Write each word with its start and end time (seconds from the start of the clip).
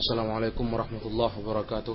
Assalamualaikum 0.00 0.64
warahmatullahi 0.64 1.36
wabarakatuh. 1.44 1.92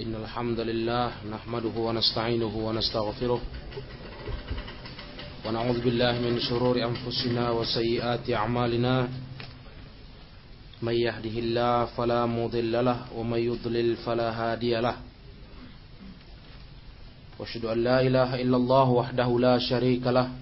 Innal 0.00 0.24
alhamdulillah, 0.24 1.20
nahmaduhu 1.28 1.84
wa 1.84 1.92
nasta'inuhu 1.92 2.64
wa 2.64 2.72
nastaghfiruh. 2.72 3.36
Wa 5.44 5.52
na'udzu 5.52 5.84
min 6.24 6.40
shururi 6.40 6.80
anfusina 6.80 7.52
wa 7.52 7.60
sayyiati 7.60 8.32
a'malina. 8.32 9.04
May 10.80 11.04
yahdihillah 11.04 11.92
fala 11.92 12.24
mudilla 12.24 12.80
lah 12.80 12.98
wa 13.12 13.20
may 13.36 13.44
yudlil 13.44 14.00
fala 14.00 14.32
hadiyalah. 14.32 14.96
Wa 17.36 17.44
asyhadu 17.44 17.68
an 17.68 17.78
la 17.84 18.00
ilaha 18.00 18.40
illallah 18.40 18.86
wahdahu 18.88 19.44
la 19.44 19.60
syarikalah. 19.60 20.32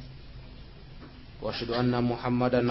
Wa 1.43 1.51
asyhadu 1.51 1.75
anna 1.75 1.99
Muhammadan. 1.99 2.71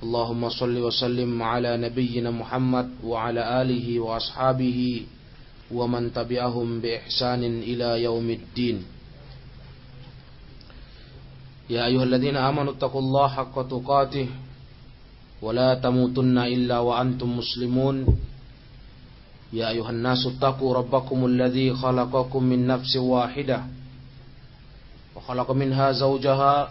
اللهم 0.00 0.48
صل 0.48 0.76
وسلم 0.78 1.42
على 1.42 1.76
نبينا 1.76 2.30
محمد 2.30 3.04
وعلى 3.04 3.62
آله 3.62 4.00
وأصحابه 4.00 5.02
ومن 5.70 6.12
تبعهم 6.12 6.80
بإحسان 6.80 7.44
إلى 7.44 8.02
يوم 8.02 8.30
الدين. 8.30 8.84
يا 11.70 11.86
أيها 11.86 12.04
الذين 12.04 12.36
آمنوا 12.36 12.72
اتقوا 12.72 13.00
الله 13.00 13.28
حق 13.28 13.56
تقاته 13.68 14.28
ولا 15.42 15.74
تموتن 15.74 16.38
إلا 16.38 16.78
وأنتم 16.78 17.38
مسلمون. 17.38 17.96
يا 19.52 19.68
أيها 19.68 19.90
الناس 19.90 20.26
اتقوا 20.26 20.74
ربكم 20.74 21.26
الذي 21.26 21.74
خلقكم 21.74 22.42
من 22.44 22.66
نفس 22.66 22.96
واحدة 22.96 23.58
وخلق 25.16 25.50
منها 25.50 25.92
زوجها 25.92 26.70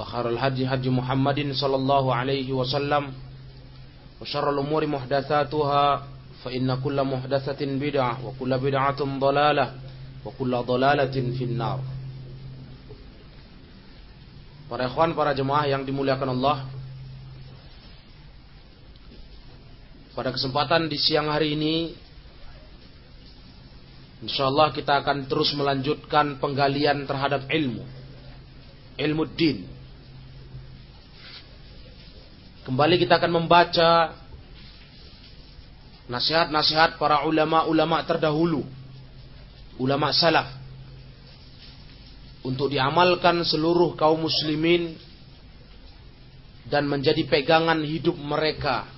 وخير 0.00 0.28
الهدي 0.28 0.68
هدي 0.68 0.88
محمد 0.92 1.56
صلى 1.56 1.76
الله 1.76 2.04
عليه 2.14 2.48
وسلم 2.52 3.12
وشر 4.20 4.46
الأمور 4.50 4.86
محدثاتها 4.86 5.84
فإن 6.44 6.68
كل 6.84 6.98
محدثة 7.04 7.60
بدعة 7.60 8.14
وكل 8.26 8.52
بدعة 8.58 9.00
ضلالة 9.18 9.66
وكل 10.24 10.52
ضلالة 10.56 11.16
في 11.36 11.44
النار 11.44 11.80
Para 14.66 14.90
ikhwan, 14.90 15.14
para 15.14 15.30
jemaah 15.30 15.62
yang 15.70 15.86
dimuliakan 15.86 16.34
Allah 16.34 16.66
Pada 20.10 20.34
kesempatan 20.34 20.90
di 20.90 20.98
siang 20.98 21.30
hari 21.30 21.54
ini 21.54 21.94
InsyaAllah 24.26 24.74
kita 24.74 25.06
akan 25.06 25.30
terus 25.30 25.54
melanjutkan 25.54 26.42
penggalian 26.42 27.06
terhadap 27.06 27.46
ilmu 27.46 27.86
Ilmu 28.98 29.22
din 29.38 29.76
Kembali 32.61 32.95
kita 33.01 33.17
akan 33.17 33.31
membaca 33.41 34.13
Nasihat-nasihat 36.05 37.01
para 37.01 37.25
ulama-ulama 37.25 38.05
terdahulu 38.05 38.61
Ulama 39.81 40.13
salaf 40.13 40.61
untuk 42.41 42.73
diamalkan 42.73 43.45
seluruh 43.45 43.93
kaum 43.93 44.25
muslimin 44.25 44.97
dan 46.65 46.89
menjadi 46.89 47.25
pegangan 47.29 47.81
hidup 47.85 48.17
mereka. 48.17 48.89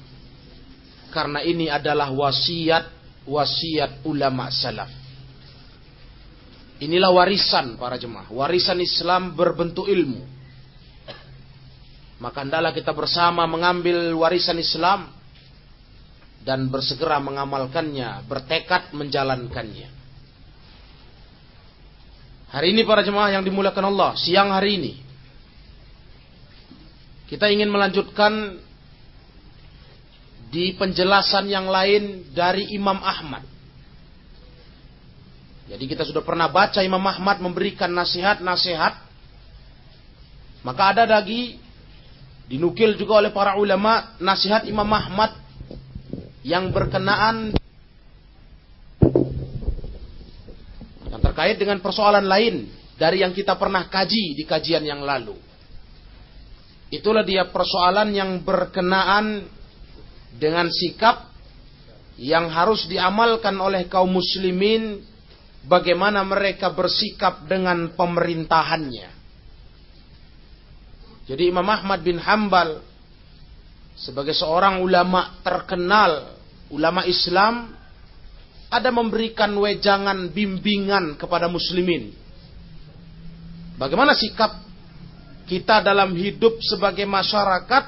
Karena 1.11 1.43
ini 1.43 1.69
adalah 1.69 2.09
wasiat 2.09 2.89
wasiat 3.23 4.03
ulama 4.07 4.49
salaf. 4.49 4.91
Inilah 6.83 7.11
warisan 7.13 7.79
para 7.79 7.95
jemaah. 7.95 8.27
Warisan 8.33 8.81
Islam 8.83 9.37
berbentuk 9.37 9.87
ilmu 9.87 10.32
maka 12.23 12.47
hendaklah 12.47 12.71
kita 12.71 12.95
bersama 12.95 13.43
mengambil 13.43 14.15
warisan 14.15 14.55
Islam 14.55 15.11
dan 16.47 16.71
bersegera 16.71 17.19
mengamalkannya 17.19 18.23
bertekad 18.23 18.95
menjalankannya 18.95 19.91
Hari 22.53 22.69
ini 22.69 22.85
para 22.85 23.01
jemaah 23.01 23.33
yang 23.33 23.41
dimuliakan 23.41 23.89
Allah, 23.89 24.13
siang 24.13 24.53
hari 24.53 24.77
ini 24.77 24.93
kita 27.25 27.49
ingin 27.49 27.65
melanjutkan 27.73 28.61
di 30.53 30.77
penjelasan 30.77 31.49
yang 31.49 31.65
lain 31.65 32.29
dari 32.29 32.77
Imam 32.77 33.01
Ahmad. 33.01 33.41
Jadi 35.65 35.89
kita 35.89 36.05
sudah 36.05 36.21
pernah 36.21 36.45
baca 36.45 36.85
Imam 36.85 37.01
Ahmad 37.01 37.41
memberikan 37.41 37.89
nasihat-nasihat. 37.89 39.01
Maka 40.61 40.93
ada 40.93 41.09
lagi 41.09 41.57
dinukil 42.53 42.93
juga 43.01 43.17
oleh 43.17 43.33
para 43.33 43.57
ulama 43.57 44.13
nasihat 44.21 44.69
Imam 44.69 44.85
Ahmad 44.85 45.33
yang 46.45 46.69
berkenaan 46.69 47.57
terkait 51.17 51.57
dengan 51.57 51.81
persoalan 51.81 52.29
lain 52.29 52.69
dari 52.93 53.25
yang 53.25 53.33
kita 53.33 53.57
pernah 53.57 53.89
kaji 53.89 54.37
di 54.37 54.45
kajian 54.45 54.85
yang 54.85 55.01
lalu. 55.01 55.33
Itulah 56.93 57.25
dia 57.25 57.49
persoalan 57.49 58.13
yang 58.13 58.45
berkenaan 58.45 59.49
dengan 60.37 60.69
sikap 60.69 61.33
yang 62.21 62.53
harus 62.53 62.85
diamalkan 62.85 63.57
oleh 63.57 63.89
kaum 63.89 64.13
muslimin 64.13 65.01
bagaimana 65.65 66.21
mereka 66.21 66.69
bersikap 66.69 67.49
dengan 67.49 67.97
pemerintahannya. 67.97 69.12
Jadi 71.23 71.47
Imam 71.47 71.63
Ahmad 71.63 72.03
bin 72.03 72.19
Hambal 72.19 72.83
sebagai 73.95 74.35
seorang 74.35 74.83
ulama 74.83 75.39
terkenal, 75.39 76.35
ulama 76.67 77.07
Islam 77.07 77.71
ada 78.67 78.89
memberikan 78.89 79.53
wejangan 79.55 80.33
bimbingan 80.33 81.15
kepada 81.15 81.47
muslimin. 81.47 82.11
Bagaimana 83.77 84.17
sikap 84.17 84.65
kita 85.47 85.79
dalam 85.85 86.11
hidup 86.17 86.57
sebagai 86.59 87.05
masyarakat 87.05 87.83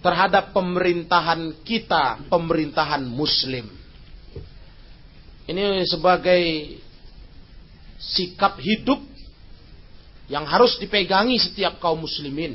terhadap 0.00 0.56
pemerintahan 0.56 1.60
kita, 1.62 2.26
pemerintahan 2.28 3.04
muslim. 3.04 3.68
Ini 5.44 5.84
sebagai 5.88 6.42
sikap 8.00 8.56
hidup 8.58 9.09
yang 10.30 10.46
harus 10.46 10.78
dipegangi 10.78 11.42
setiap 11.42 11.82
kaum 11.82 12.06
muslimin. 12.06 12.54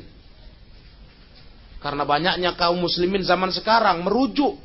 Karena 1.83 2.07
banyaknya 2.07 2.55
kaum 2.55 2.79
muslimin 2.79 3.21
zaman 3.21 3.51
sekarang 3.51 4.01
merujuk 4.01 4.57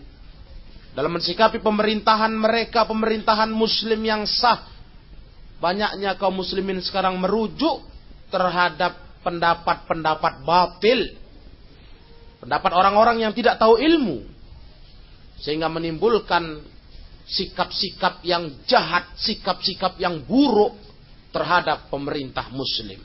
dalam 0.94 1.18
mensikapi 1.18 1.58
pemerintahan 1.58 2.30
mereka, 2.32 2.86
pemerintahan 2.86 3.50
muslim 3.50 4.00
yang 4.06 4.22
sah. 4.24 4.62
Banyaknya 5.60 6.16
kaum 6.16 6.40
muslimin 6.40 6.80
sekarang 6.80 7.20
merujuk 7.20 7.84
terhadap 8.32 8.96
pendapat-pendapat 9.26 10.46
batil. 10.46 11.20
Pendapat 12.40 12.72
orang-orang 12.72 13.20
yang 13.20 13.36
tidak 13.36 13.60
tahu 13.60 13.76
ilmu. 13.76 14.24
Sehingga 15.44 15.68
menimbulkan 15.68 16.64
sikap-sikap 17.28 18.24
yang 18.24 18.48
jahat, 18.64 19.12
sikap-sikap 19.20 20.00
yang 20.00 20.24
buruk 20.24 20.79
terhadap 21.30 21.90
pemerintah 21.90 22.50
muslim. 22.50 22.98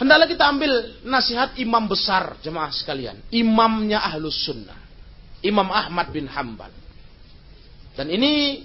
Hendaklah 0.00 0.24
kita 0.24 0.48
ambil 0.48 0.72
nasihat 1.04 1.60
imam 1.60 1.84
besar 1.84 2.40
jemaah 2.40 2.72
sekalian. 2.72 3.20
Imamnya 3.28 4.00
ahlus 4.00 4.48
sunnah. 4.48 4.78
Imam 5.44 5.68
Ahmad 5.68 6.08
bin 6.08 6.24
Hambal. 6.24 6.72
Dan 7.92 8.08
ini 8.08 8.64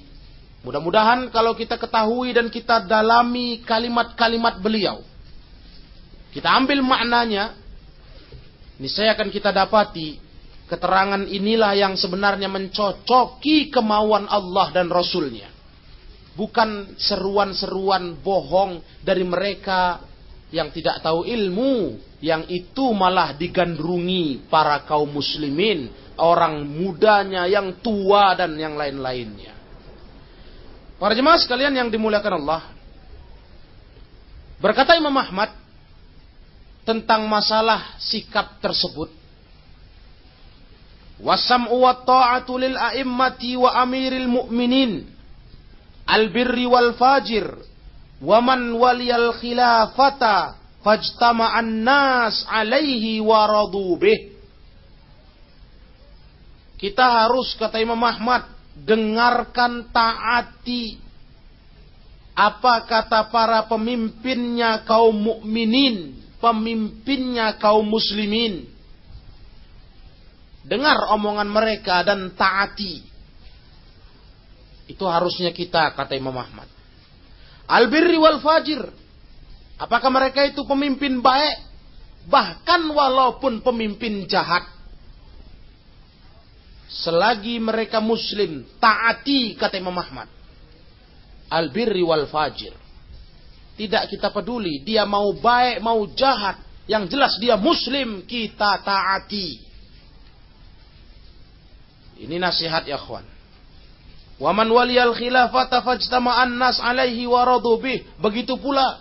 mudah-mudahan 0.63 1.27
kalau 1.35 1.51
kita 1.51 1.75
ketahui 1.75 2.31
dan 2.31 2.47
kita 2.47 2.87
dalami 2.87 3.59
kalimat-kalimat 3.67 4.63
beliau. 4.63 5.03
Kita 6.31 6.55
ambil 6.55 6.79
maknanya. 6.83 7.51
Ini 8.75 8.87
saya 8.91 9.15
akan 9.15 9.27
kita 9.31 9.55
dapati 9.55 10.19
keterangan 10.67 11.23
inilah 11.31 11.77
yang 11.77 11.93
sebenarnya 11.95 12.51
mencocoki 12.51 13.71
kemauan 13.71 14.27
Allah 14.27 14.71
dan 14.75 14.91
Rasulnya. 14.91 15.54
Bukan 16.35 16.99
seruan-seruan 16.99 18.19
bohong 18.19 18.83
dari 18.99 19.23
mereka 19.23 20.03
yang 20.51 20.67
tidak 20.69 20.99
tahu 20.99 21.23
ilmu, 21.23 21.95
yang 22.19 22.43
itu 22.51 22.91
malah 22.91 23.31
digandrungi 23.39 24.51
para 24.51 24.83
kaum 24.83 25.09
muslimin, 25.15 25.87
orang 26.19 26.63
mudanya, 26.67 27.47
yang 27.47 27.79
tua 27.79 28.35
dan 28.35 28.51
yang 28.59 28.75
lain-lainnya. 28.75 29.55
Para 30.99 31.15
jemaah 31.15 31.39
sekalian 31.39 31.75
yang 31.75 31.87
dimuliakan 31.87 32.43
Allah, 32.43 32.61
berkata 34.59 34.95
Imam 34.99 35.15
Ahmad 35.15 35.55
tentang 36.83 37.27
masalah 37.31 37.95
sikap 37.99 38.59
tersebut, 38.59 39.07
wasam 41.19 41.71
wa 41.71 41.95
ta'atu 41.95 42.59
lil 42.59 42.75
a'immati 42.75 43.55
wa 43.55 43.71
amiril 43.71 44.27
mu'minin 44.27 45.14
al 46.05 46.29
birri 46.29 46.65
wal 46.69 46.93
fajir 46.95 47.49
wa 48.21 48.39
man 48.41 48.73
waliyal 48.77 49.35
khilafata 49.41 50.57
fajtama'an 50.85 51.83
nas 51.83 52.45
alaihi 52.49 53.19
wa 53.21 53.45
radu 53.49 53.97
bih 53.97 54.35
kita 56.75 57.25
harus 57.25 57.57
kata 57.57 57.81
Imam 57.81 58.01
Ahmad 58.03 58.45
dengarkan 58.75 59.89
taati 59.89 60.99
apa 62.35 62.83
kata 62.83 63.31
para 63.31 63.63
pemimpinnya 63.71 64.83
kaum 64.83 65.15
mukminin, 65.15 66.19
pemimpinnya 66.43 67.55
kaum 67.55 67.87
muslimin. 67.87 68.67
Dengar 70.67 71.15
omongan 71.15 71.47
mereka 71.47 72.03
dan 72.03 72.35
taati. 72.35 73.14
Itu 74.85 75.09
harusnya 75.09 75.49
kita, 75.49 75.93
kata 75.97 76.13
Imam 76.13 76.35
Ahmad. 76.37 76.69
Albirri 77.65 78.17
wal 78.21 78.37
fajir. 78.37 78.85
Apakah 79.81 80.13
mereka 80.13 80.45
itu 80.45 80.61
pemimpin 80.63 81.19
baik? 81.19 81.57
Bahkan 82.29 82.81
walaupun 82.93 83.65
pemimpin 83.65 84.29
jahat. 84.29 84.69
Selagi 86.85 87.57
mereka 87.57 87.97
muslim, 87.97 88.63
taati, 88.77 89.57
kata 89.57 89.81
Imam 89.81 89.97
Ahmad. 89.97 90.29
Albirri 91.49 92.05
wal 92.05 92.29
fajir. 92.29 92.73
Tidak 93.75 94.07
kita 94.07 94.31
peduli, 94.31 94.85
dia 94.85 95.03
mau 95.03 95.35
baik, 95.35 95.83
mau 95.83 96.05
jahat. 96.15 96.61
Yang 96.85 97.17
jelas 97.17 97.33
dia 97.41 97.57
muslim, 97.57 98.23
kita 98.23 98.79
taati. 98.85 99.59
Ini 102.15 102.39
nasihat 102.39 102.87
ya 102.87 102.95
kawan. 102.95 103.34
Waman 104.35 104.67
waliyal 104.67 105.15
khilafata 105.15 105.79
fajtama'an 105.79 106.59
nas 106.59 106.83
alaihi 106.83 107.23
wa 107.23 107.47
bih. 107.79 108.03
Begitu 108.19 108.59
pula 108.59 108.99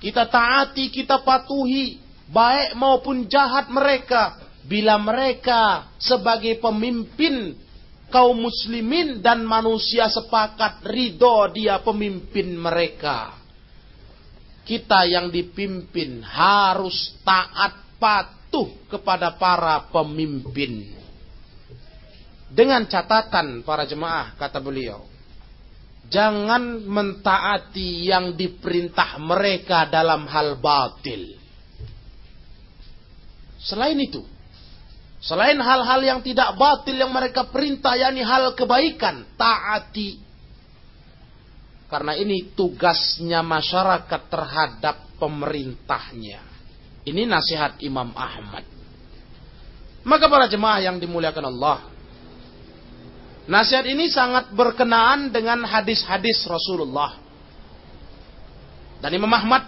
kita 0.00 0.28
taati, 0.28 0.92
kita 0.92 1.24
patuhi 1.24 2.00
baik 2.28 2.76
maupun 2.76 3.24
jahat 3.24 3.72
mereka 3.72 4.36
bila 4.68 5.00
mereka 5.00 5.88
sebagai 5.96 6.60
pemimpin 6.60 7.56
kaum 8.12 8.36
muslimin 8.36 9.24
dan 9.24 9.48
manusia 9.48 10.12
sepakat 10.12 10.84
ridho 10.84 11.48
dia 11.56 11.80
pemimpin 11.80 12.52
mereka. 12.52 13.40
Kita 14.68 15.08
yang 15.08 15.32
dipimpin 15.32 16.20
harus 16.20 17.16
taat 17.24 17.96
patuh 17.96 18.68
kepada 18.92 19.34
para 19.40 19.88
pemimpin. 19.88 20.99
Dengan 22.50 22.82
catatan 22.90 23.62
para 23.62 23.86
jemaah 23.86 24.34
kata 24.34 24.58
beliau. 24.58 25.06
Jangan 26.10 26.82
mentaati 26.82 28.10
yang 28.10 28.34
diperintah 28.34 29.22
mereka 29.22 29.86
dalam 29.86 30.26
hal 30.26 30.58
batil. 30.58 31.38
Selain 33.62 33.94
itu, 33.94 34.26
selain 35.22 35.54
hal-hal 35.62 36.00
yang 36.02 36.18
tidak 36.26 36.58
batil 36.58 36.98
yang 36.98 37.14
mereka 37.14 37.46
perintah, 37.46 37.94
yakni 37.94 38.26
hal 38.26 38.58
kebaikan, 38.58 39.22
taati. 39.38 40.18
Karena 41.86 42.18
ini 42.18 42.50
tugasnya 42.58 43.46
masyarakat 43.46 44.22
terhadap 44.26 45.14
pemerintahnya. 45.22 46.42
Ini 47.06 47.22
nasihat 47.28 47.78
Imam 47.86 48.10
Ahmad. 48.18 48.66
Maka 50.02 50.26
para 50.26 50.48
jemaah 50.48 50.80
yang 50.80 50.96
dimuliakan 50.96 51.52
Allah, 51.54 51.89
Nasihat 53.48 53.86
ini 53.88 54.12
sangat 54.12 54.52
berkenaan 54.52 55.32
dengan 55.32 55.64
hadis-hadis 55.64 56.44
Rasulullah. 56.44 57.16
Dan 59.00 59.16
Imam 59.16 59.32
Ahmad 59.32 59.64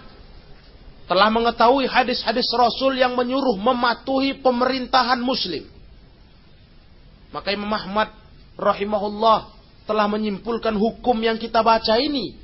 telah 1.09 1.29
mengetahui 1.33 1.89
hadis-hadis 1.89 2.47
Rasul 2.53 3.01
yang 3.01 3.17
menyuruh 3.17 3.57
mematuhi 3.57 4.39
pemerintahan 4.41 5.21
muslim. 5.21 5.67
Maka 7.33 7.53
Imam 7.53 7.73
Ahmad 7.73 8.13
rahimahullah 8.61 9.57
telah 9.89 10.07
menyimpulkan 10.07 10.77
hukum 10.77 11.17
yang 11.25 11.41
kita 11.41 11.65
baca 11.65 11.97
ini. 11.97 12.39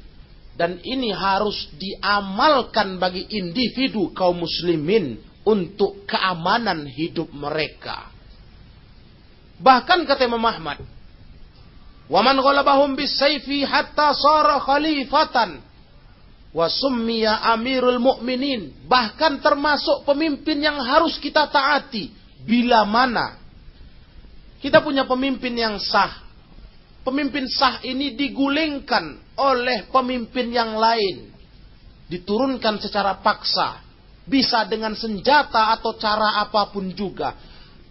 Dan 0.58 0.82
ini 0.82 1.14
harus 1.14 1.70
diamalkan 1.78 2.98
bagi 2.98 3.30
individu 3.30 4.10
kaum 4.10 4.42
muslimin 4.42 5.22
untuk 5.46 6.02
keamanan 6.02 6.82
hidup 6.90 7.30
mereka. 7.30 8.10
Bahkan 9.62 10.02
kata 10.02 10.26
Imam 10.26 10.42
Ahmad, 10.42 10.82
Waman 12.08 12.40
ghalabahum 12.40 12.96
bisayfi 12.96 13.68
hatta 13.68 14.16
sara 14.16 14.56
khalifatan 14.64 15.60
wa 16.56 16.66
summiya 16.72 17.44
amirul 17.52 18.00
mu'minin. 18.00 18.88
Bahkan 18.88 19.44
termasuk 19.44 20.08
pemimpin 20.08 20.64
yang 20.64 20.80
harus 20.80 21.20
kita 21.20 21.52
taati. 21.52 22.16
Bila 22.48 22.88
mana 22.88 23.36
kita 24.58 24.82
punya 24.82 25.06
pemimpin 25.06 25.54
yang 25.54 25.76
sah. 25.78 26.26
Pemimpin 27.04 27.46
sah 27.46 27.80
ini 27.86 28.16
digulingkan 28.18 29.36
oleh 29.38 29.86
pemimpin 29.92 30.50
yang 30.50 30.74
lain. 30.80 31.30
Diturunkan 32.10 32.82
secara 32.82 33.22
paksa. 33.22 33.84
Bisa 34.28 34.64
dengan 34.64 34.92
senjata 34.92 35.72
atau 35.72 35.96
cara 35.96 36.40
apa 36.40 36.68
pun 36.72 36.88
juga. 36.92 37.32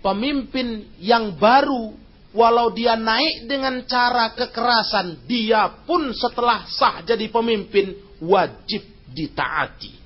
Pemimpin 0.02 0.98
yang 1.02 1.34
baru 1.38 2.07
walau 2.38 2.70
dia 2.70 2.94
naik 2.94 3.50
dengan 3.50 3.82
cara 3.90 4.38
kekerasan, 4.38 5.26
dia 5.26 5.82
pun 5.90 6.14
setelah 6.14 6.70
sah 6.70 7.02
jadi 7.02 7.26
pemimpin 7.34 7.98
wajib 8.22 8.86
ditaati. 9.10 10.06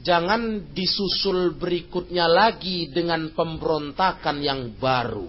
Jangan 0.00 0.72
disusul 0.72 1.60
berikutnya 1.60 2.24
lagi 2.24 2.88
dengan 2.88 3.36
pemberontakan 3.36 4.40
yang 4.40 4.72
baru. 4.80 5.28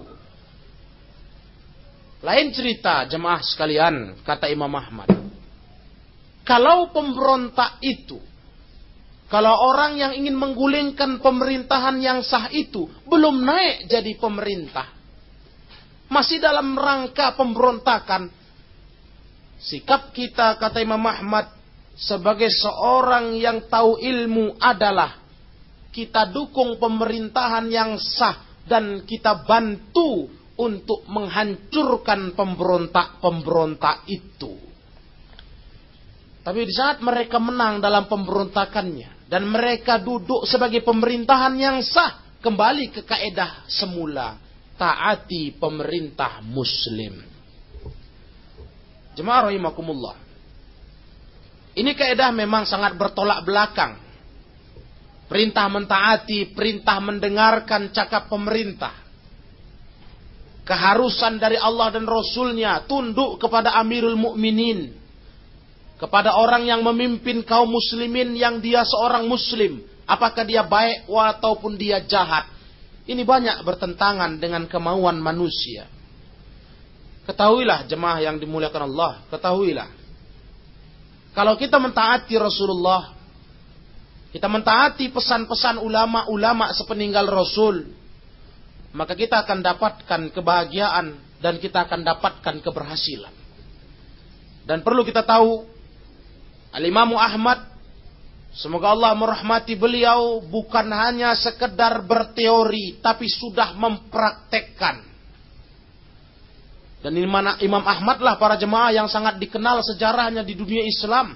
Lain 2.23 2.47
cerita 2.55 3.03
jemaah 3.03 3.43
sekalian, 3.43 4.23
kata 4.23 4.47
Imam 4.47 4.71
Ahmad. 4.71 5.11
Kalau 6.47 6.87
pemberontak 6.95 7.83
itu, 7.83 8.15
kalau 9.27 9.75
orang 9.75 9.99
yang 9.99 10.13
ingin 10.15 10.39
menggulingkan 10.39 11.19
pemerintahan 11.19 11.99
yang 11.99 12.23
sah 12.23 12.47
itu 12.53 12.87
belum 13.09 13.43
naik 13.43 13.91
jadi 13.91 14.15
pemerintah, 14.15 15.00
masih 16.11 16.43
dalam 16.43 16.75
rangka 16.75 17.33
pemberontakan. 17.39 18.27
Sikap 19.63 20.11
kita, 20.11 20.59
kata 20.59 20.83
Imam 20.83 21.01
Ahmad, 21.07 21.47
sebagai 21.95 22.51
seorang 22.51 23.39
yang 23.39 23.63
tahu 23.71 23.95
ilmu 23.95 24.59
adalah 24.59 25.23
kita 25.95 26.27
dukung 26.27 26.75
pemerintahan 26.75 27.71
yang 27.71 27.95
sah 27.95 28.43
dan 28.67 29.07
kita 29.07 29.47
bantu 29.47 30.27
untuk 30.59 31.07
menghancurkan 31.07 32.35
pemberontak-pemberontak 32.35 34.03
itu. 34.11 34.51
Tapi 36.41 36.59
di 36.65 36.73
saat 36.73 37.05
mereka 37.05 37.37
menang 37.37 37.79
dalam 37.79 38.09
pemberontakannya 38.09 39.29
dan 39.29 39.45
mereka 39.45 40.01
duduk 40.01 40.49
sebagai 40.49 40.81
pemerintahan 40.81 41.53
yang 41.53 41.77
sah, 41.85 42.41
kembali 42.41 42.89
ke 42.89 43.05
kaedah 43.05 43.69
semula 43.69 44.50
taati 44.81 45.53
pemerintah 45.61 46.41
muslim. 46.41 47.21
Jemaah 49.13 49.53
rahimakumullah. 49.53 50.17
Ini 51.77 51.93
kaidah 51.93 52.33
memang 52.33 52.65
sangat 52.65 52.97
bertolak 52.97 53.45
belakang. 53.45 54.01
Perintah 55.29 55.69
mentaati, 55.69 56.51
perintah 56.51 56.97
mendengarkan 56.97 57.93
cakap 57.93 58.27
pemerintah. 58.27 58.91
Keharusan 60.67 61.39
dari 61.39 61.55
Allah 61.55 61.95
dan 61.95 62.03
Rasulnya 62.03 62.83
tunduk 62.89 63.39
kepada 63.39 63.79
Amirul 63.79 64.19
Mukminin, 64.19 64.91
kepada 65.95 66.35
orang 66.35 66.67
yang 66.67 66.83
memimpin 66.83 67.47
kaum 67.47 67.71
muslimin 67.71 68.35
yang 68.35 68.59
dia 68.59 68.83
seorang 68.83 69.23
muslim, 69.29 69.79
apakah 70.03 70.43
dia 70.43 70.67
baik 70.67 71.07
ataupun 71.07 71.79
dia 71.79 72.03
jahat. 72.03 72.50
Ini 73.11 73.27
banyak 73.27 73.67
bertentangan 73.67 74.39
dengan 74.39 74.71
kemauan 74.71 75.19
manusia. 75.19 75.83
Ketahuilah 77.27 77.83
jemaah 77.83 78.23
yang 78.23 78.39
dimuliakan 78.39 78.87
Allah, 78.87 79.27
ketahuilah. 79.27 79.91
Kalau 81.35 81.59
kita 81.59 81.75
mentaati 81.75 82.39
Rasulullah, 82.39 83.11
kita 84.31 84.47
mentaati 84.47 85.11
pesan-pesan 85.11 85.83
ulama-ulama 85.83 86.71
sepeninggal 86.71 87.27
Rasul, 87.27 87.91
maka 88.95 89.11
kita 89.11 89.43
akan 89.43 89.59
dapatkan 89.59 90.21
kebahagiaan 90.31 91.19
dan 91.43 91.59
kita 91.59 91.83
akan 91.83 92.07
dapatkan 92.07 92.63
keberhasilan. 92.63 93.35
Dan 94.63 94.87
perlu 94.87 95.03
kita 95.03 95.27
tahu, 95.27 95.67
Al-Imamu 96.71 97.19
Ahmad, 97.19 97.70
semoga 98.55 98.91
Allah 98.91 99.15
merahmati 99.15 99.75
beliau, 99.79 100.43
bukan 100.43 100.87
hanya 100.91 101.35
sekedar 101.35 102.03
berteori, 102.03 102.99
tapi 102.99 103.27
sudah 103.27 103.75
mempraktekkan. 103.75 105.11
Dan 107.01 107.17
Imam 107.17 107.81
Ahmad 107.81 108.21
lah 108.21 108.37
para 108.37 108.53
jemaah 108.61 108.93
yang 108.93 109.09
sangat 109.09 109.41
dikenal 109.41 109.81
sejarahnya 109.81 110.45
di 110.45 110.53
dunia 110.53 110.85
Islam 110.85 111.33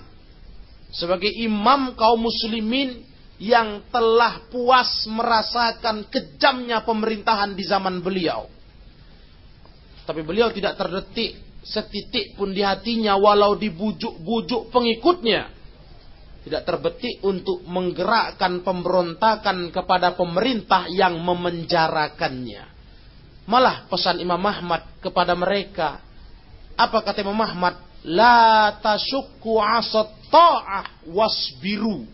sebagai 0.93 1.33
imam 1.41 1.97
kaum 1.97 2.21
muslimin 2.21 3.01
yang 3.41 3.83
telah 3.91 4.47
puas 4.47 5.09
merasakan 5.09 6.07
kejamnya 6.07 6.85
pemerintahan 6.85 7.51
di 7.51 7.65
zaman 7.67 7.99
beliau. 7.99 8.47
Tapi 10.05 10.21
beliau 10.21 10.53
tidak 10.53 10.77
terdetik 10.77 11.41
setitik 11.65 12.37
pun 12.37 12.53
di 12.53 12.61
hatinya 12.61 13.17
walau 13.17 13.57
dibujuk-bujuk 13.57 14.69
pengikutnya. 14.69 15.54
Tidak 16.45 16.61
terbetik 16.61 17.25
untuk 17.25 17.65
menggerakkan 17.65 18.61
pemberontakan 18.61 19.73
kepada 19.73 20.13
pemerintah 20.13 20.85
yang 20.93 21.17
memenjarakannya. 21.17 22.69
Malah 23.49 23.89
pesan 23.89 24.21
Imam 24.21 24.41
Ahmad 24.45 24.85
kepada 25.01 25.33
mereka. 25.33 26.05
Apa 26.77 27.01
kata 27.01 27.25
Imam 27.25 27.41
Ahmad? 27.41 27.81
La 28.05 28.77
tasukku 28.77 29.57
asat 29.57 30.29
ta'ah 30.29 31.09
wasbiru. 31.09 32.05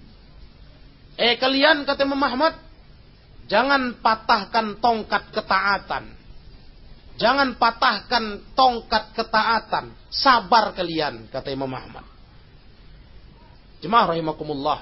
Eh 1.19 1.35
kalian 1.35 1.83
kata 1.83 2.07
Imam 2.07 2.23
Ahmad, 2.23 2.55
jangan 3.51 3.99
patahkan 3.99 4.79
tongkat 4.79 5.27
ketaatan. 5.35 6.07
Jangan 7.19 7.59
patahkan 7.59 8.55
tongkat 8.55 9.11
ketaatan. 9.11 9.91
Sabar 10.07 10.71
kalian, 10.71 11.27
kata 11.27 11.51
Imam 11.51 11.69
Ahmad. 11.69 12.10
Jemaah 13.81 14.13
rahimakumullah. 14.13 14.79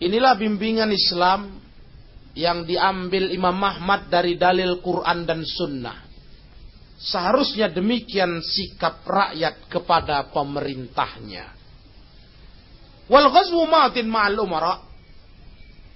Inilah 0.00 0.34
bimbingan 0.40 0.88
Islam 0.90 1.60
yang 2.34 2.66
diambil 2.66 3.30
Imam 3.30 3.54
Ahmad 3.62 4.10
dari 4.10 4.34
dalil 4.34 4.82
Quran 4.82 5.22
dan 5.22 5.44
Sunnah. 5.46 6.02
Seharusnya 6.98 7.68
demikian 7.68 8.40
sikap 8.40 9.04
rakyat 9.04 9.68
kepada 9.68 10.24
pemerintahnya. 10.32 11.52
Wal 13.06 13.28
ghazwu 13.28 13.68
matin 13.68 14.08
ma'al 14.08 14.40
umara. 14.40 14.80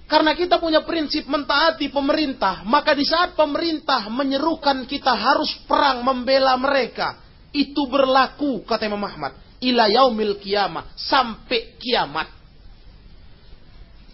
Karena 0.09 0.33
kita 0.33 0.57
punya 0.57 0.81
prinsip 0.81 1.29
mentaati 1.29 1.93
pemerintah, 1.93 2.65
maka 2.65 2.97
di 2.97 3.05
saat 3.05 3.37
pemerintah 3.37 4.09
menyerukan 4.09 4.89
kita 4.89 5.13
harus 5.13 5.53
perang 5.69 6.01
membela 6.01 6.57
mereka, 6.57 7.21
itu 7.53 7.85
berlaku 7.85 8.65
kata 8.65 8.89
Imam 8.89 9.05
Ahmad, 9.05 9.37
ila 9.59 9.87
yaumil 9.91 10.39
kiamah, 10.39 10.95
sampai 10.95 11.75
kiamat. 11.79 12.27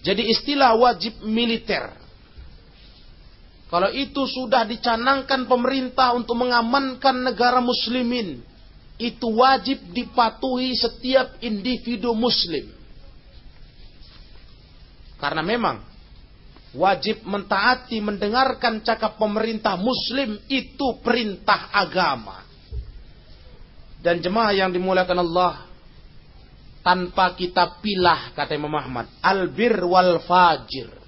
Jadi 0.06 0.30
istilah 0.30 0.78
wajib 0.78 1.26
militer 1.26 2.06
kalau 3.66 3.90
itu 3.90 4.24
sudah 4.30 4.64
dicanangkan 4.64 5.50
pemerintah 5.50 6.14
untuk 6.14 6.38
mengamankan 6.38 7.26
negara 7.26 7.58
muslimin, 7.60 8.46
itu 9.02 9.28
wajib 9.36 9.82
dipatuhi 9.90 10.72
setiap 10.78 11.42
individu 11.42 12.14
muslim. 12.14 12.70
Karena 15.18 15.42
memang 15.42 15.82
wajib 16.78 17.26
mentaati 17.26 17.98
mendengarkan 18.06 18.86
cakap 18.86 19.18
pemerintah 19.18 19.74
muslim 19.82 20.38
itu 20.46 21.02
perintah 21.02 21.74
agama. 21.74 22.45
Dan 24.06 24.22
jemaah 24.22 24.54
yang 24.54 24.70
dimuliakan 24.70 25.18
Allah 25.26 25.66
tanpa 26.86 27.34
kita 27.34 27.82
pilah 27.82 28.38
kata 28.38 28.54
Imam 28.54 28.70
Ahmad 28.78 29.10
albir 29.26 29.74
wal 29.82 30.22
fajir 30.22 31.06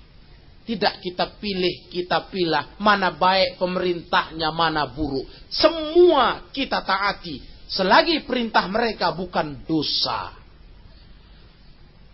tidak 0.67 0.99
kita 0.99 1.39
pilih, 1.39 1.87
kita 1.87 2.27
pilah 2.27 2.75
mana 2.83 3.15
baik 3.15 3.55
pemerintahnya, 3.55 4.51
mana 4.51 4.83
buruk. 4.91 5.23
Semua 5.47 6.51
kita 6.51 6.83
taati. 6.83 7.39
Selagi 7.71 8.27
perintah 8.27 8.67
mereka 8.67 9.15
bukan 9.15 9.63
dosa. 9.63 10.35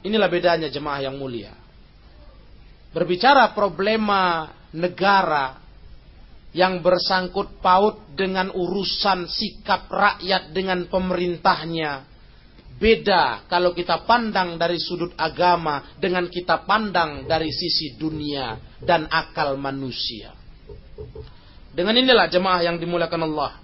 Inilah 0.05 0.29
bedanya 0.29 0.69
jemaah 0.69 1.01
yang 1.01 1.17
mulia. 1.17 1.49
Berbicara 2.93 3.49
problema 3.57 4.53
negara 4.69 5.62
yang 6.53 6.85
bersangkut 6.85 7.59
paut 7.59 8.13
dengan 8.13 8.53
urusan 8.53 9.25
sikap 9.25 9.89
rakyat 9.89 10.53
dengan 10.53 10.85
pemerintahnya 10.85 12.13
Beda 12.83 13.45
kalau 13.47 13.71
kita 13.71 14.03
pandang 14.03 14.57
dari 14.57 14.81
sudut 14.81 15.15
agama 15.15 15.95
dengan 16.01 16.27
kita 16.27 16.67
pandang 16.67 17.23
dari 17.29 17.47
sisi 17.53 17.95
dunia 17.95 18.57
dan 18.83 19.05
akal 19.07 19.55
manusia. 19.55 20.33
Dengan 21.71 21.95
inilah 21.95 22.27
jemaah 22.27 22.61
yang 22.65 22.75
dimuliakan 22.81 23.23
Allah. 23.29 23.55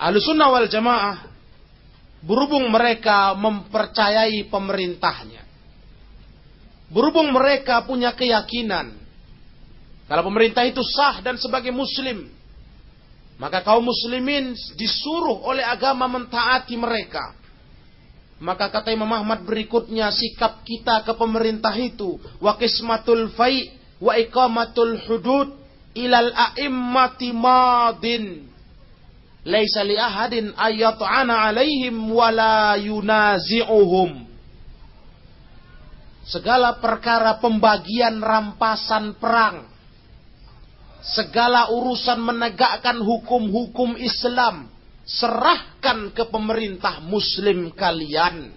Ahlussunnah 0.00 0.48
wal 0.48 0.66
jamaah 0.66 1.16
berhubung 2.24 2.72
mereka 2.72 3.36
mempercayai 3.36 4.48
pemerintahnya. 4.48 5.44
Berhubung 6.90 7.30
mereka 7.30 7.84
punya 7.86 8.16
keyakinan 8.16 8.99
kalau 10.10 10.26
pemerintah 10.26 10.66
itu 10.66 10.82
sah 10.82 11.22
dan 11.22 11.38
sebagai 11.38 11.70
muslim, 11.70 12.26
maka 13.38 13.62
kaum 13.62 13.86
muslimin 13.86 14.58
disuruh 14.74 15.46
oleh 15.46 15.62
agama 15.62 16.10
mentaati 16.10 16.74
mereka. 16.74 17.38
Maka 18.42 18.74
kata 18.74 18.90
Imam 18.90 19.06
Ahmad 19.14 19.46
berikutnya 19.46 20.10
sikap 20.10 20.66
kita 20.66 21.06
ke 21.06 21.14
pemerintah 21.14 21.70
itu 21.78 22.18
wa 22.42 22.58
qismatul 22.58 23.30
fai 23.38 23.70
wa 24.02 24.18
iqamatul 24.18 24.98
hudud 25.06 25.54
ilal 25.94 26.34
a'immati 26.34 27.30
madin 27.30 28.50
laisa 29.46 29.86
li 29.86 29.94
ahadin 29.94 30.56
ayat'ana 30.58 31.52
alaihim 31.52 31.94
wala 32.10 32.74
yunazi'uhum 32.80 34.26
segala 36.26 36.80
perkara 36.82 37.38
pembagian 37.38 38.24
rampasan 38.24 39.14
perang 39.20 39.69
segala 41.04 41.72
urusan 41.72 42.20
menegakkan 42.20 43.00
hukum-hukum 43.00 43.96
Islam 43.96 44.68
serahkan 45.04 46.14
ke 46.14 46.28
pemerintah 46.28 47.02
muslim 47.02 47.72
kalian. 47.74 48.52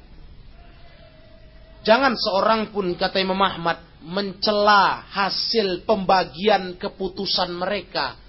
Jangan 1.84 2.16
seorang 2.16 2.72
pun 2.72 2.96
kata 2.96 3.20
Imam 3.20 3.40
Ahmad 3.44 3.82
mencela 4.04 5.04
hasil 5.12 5.84
pembagian 5.84 6.80
keputusan 6.80 7.52
mereka. 7.56 8.20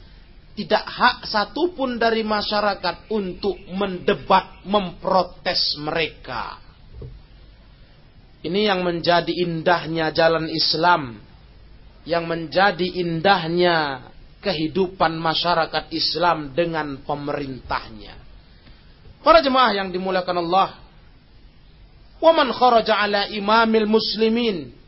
Tidak 0.55 0.85
hak 0.87 1.27
satupun 1.27 1.99
dari 1.99 2.23
masyarakat 2.23 3.11
untuk 3.11 3.59
mendebat, 3.75 4.63
memprotes 4.63 5.75
mereka. 5.83 6.63
Ini 8.45 8.71
yang 8.71 8.87
menjadi 8.87 9.35
indahnya 9.35 10.15
jalan 10.15 10.47
Islam. 10.47 11.19
Yang 12.05 12.25
menjadi 12.29 12.87
indahnya 13.01 14.09
kehidupan 14.45 15.17
masyarakat 15.17 15.89
Islam 15.89 16.53
dengan 16.53 17.01
pemerintahnya. 17.01 18.13
Para 19.25 19.41
jemaah 19.41 19.73
yang 19.73 19.89
dimuliakan 19.89 20.37
Allah, 20.45 20.77
"Waman 22.21 22.53
kharaja 22.53 23.01
ala 23.01 23.33
imamil 23.33 23.89
muslimin 23.89 24.85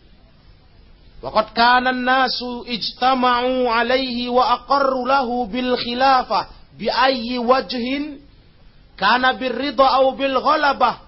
Waqad 1.23 1.57
kana 1.57 1.91
an-nasu 1.91 2.69
ijtama'u 2.69 3.73
alaihi 3.73 4.29
wa 4.29 4.61
aqarru 4.61 5.09
lahu 5.09 5.49
bil 5.49 5.73
khilafah 5.81 6.53
bi 6.77 6.93
ayyi 6.93 7.41
wajhin 7.41 8.21
kana 9.01 9.33
bir 9.41 9.57
ridha 9.57 9.87
aw 9.97 10.13
bil 10.13 10.37
ghalabah 10.37 11.01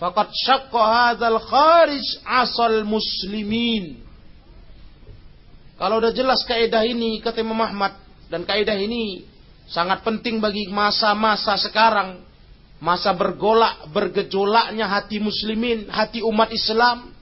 faqad 0.00 0.32
syaqqa 0.32 0.80
hadzal 0.80 1.36
kharij 1.36 2.04
asal 2.24 2.80
muslimin 2.88 4.00
kalau 5.76 6.00
udah 6.00 6.12
jelas 6.12 6.40
kaidah 6.48 6.84
ini 6.84 7.20
kata 7.20 7.44
Imam 7.44 7.60
Ahmad 7.60 7.96
dan 8.32 8.48
kaidah 8.48 8.76
ini 8.76 9.24
sangat 9.68 10.02
penting 10.02 10.40
bagi 10.40 10.68
masa-masa 10.72 11.58
sekarang, 11.60 12.24
masa 12.80 13.12
bergolak, 13.12 13.88
bergejolaknya 13.92 14.88
hati 14.88 15.20
muslimin, 15.20 15.88
hati 15.92 16.24
umat 16.24 16.48
Islam. 16.52 17.12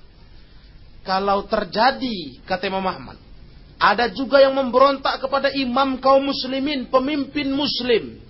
Kalau 1.04 1.44
terjadi 1.44 2.40
kata 2.48 2.64
Imam 2.70 2.84
Ahmad, 2.84 3.20
ada 3.76 4.08
juga 4.08 4.40
yang 4.40 4.56
memberontak 4.56 5.20
kepada 5.20 5.52
imam 5.52 6.00
kaum 6.00 6.24
muslimin, 6.24 6.88
pemimpin 6.88 7.52
muslim. 7.52 8.22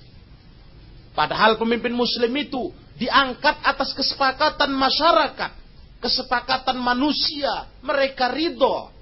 Padahal 1.14 1.54
pemimpin 1.54 1.94
muslim 1.94 2.34
itu 2.34 2.74
diangkat 2.98 3.62
atas 3.62 3.94
kesepakatan 3.94 4.74
masyarakat 4.74 5.64
kesepakatan 6.04 6.76
manusia. 6.76 7.72
Mereka 7.80 8.28
ridho. 8.36 8.92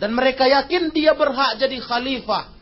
Dan 0.00 0.16
mereka 0.16 0.48
yakin 0.48 0.88
dia 0.96 1.12
berhak 1.12 1.60
jadi 1.60 1.76
khalifah. 1.76 2.56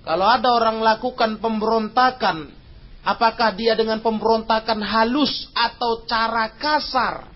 Kalau 0.00 0.24
ada 0.24 0.56
orang 0.56 0.80
lakukan 0.80 1.36
pemberontakan, 1.36 2.48
apakah 3.04 3.52
dia 3.52 3.76
dengan 3.76 4.00
pemberontakan 4.00 4.80
halus 4.80 5.52
atau 5.52 6.08
cara 6.08 6.48
kasar? 6.56 7.28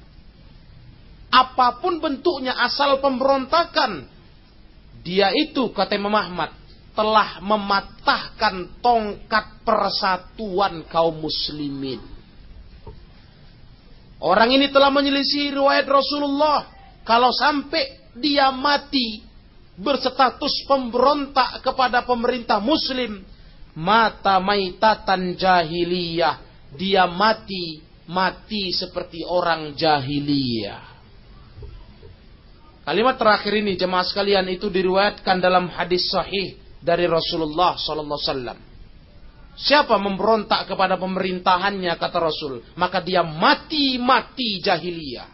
Apa 1.29 1.85
pun 1.85 2.01
bentuknya 2.01 2.57
asal 2.57 2.97
pemberontakan, 3.05 4.09
dia 5.05 5.29
itu 5.37 5.69
kata 5.77 6.01
Imam 6.01 6.17
Ahmad 6.17 6.57
telah 6.97 7.43
mematahkan 7.45 8.81
tongkat 8.81 9.61
persatuan 9.67 10.87
kaum 10.89 11.21
muslimin. 11.21 12.01
Orang 14.25 14.49
ini 14.49 14.73
telah 14.73 14.89
menyelisih 14.89 15.53
riwayat 15.53 15.85
Rasulullah. 15.85 16.65
Kalau 17.05 17.29
sampai 17.35 18.04
dia 18.15 18.51
mati 18.55 19.23
berstatus 19.75 20.63
pemberontak 20.71 21.63
kepada 21.63 22.07
pemerintah 22.07 22.63
muslim, 22.63 23.27
mata 23.75 24.39
maitatan 24.39 25.35
jahiliyah. 25.35 26.43
Dia 26.75 27.07
mati, 27.07 27.83
mati 28.11 28.75
seperti 28.75 29.23
orang 29.23 29.79
jahiliyah. 29.79 30.95
Kalimat 32.85 33.17
terakhir 33.17 33.53
ini 33.65 33.81
jemaah 33.81 34.05
sekalian 34.05 34.45
itu 34.51 34.69
diriwayatkan 34.69 35.41
dalam 35.41 35.73
hadis 35.73 36.05
sahih 36.13 36.59
dari 36.85 37.09
Rasulullah 37.09 37.81
sallallahu 37.81 38.21
alaihi. 38.29 38.63
Siapa 39.55 39.97
memberontak 40.03 40.67
kepada 40.67 40.99
pemerintahannya 40.99 41.95
kata 41.95 42.19
Rasul, 42.19 42.75
maka 42.75 42.99
dia 43.01 43.23
mati-mati 43.23 44.59
jahiliyah. 44.59 45.34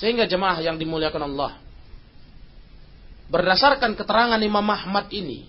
Sehingga 0.00 0.24
jemaah 0.24 0.58
yang 0.64 0.80
dimuliakan 0.80 1.28
Allah. 1.28 1.60
Berdasarkan 3.30 3.94
keterangan 3.94 4.40
Imam 4.40 4.64
Ahmad 4.64 5.12
ini, 5.12 5.46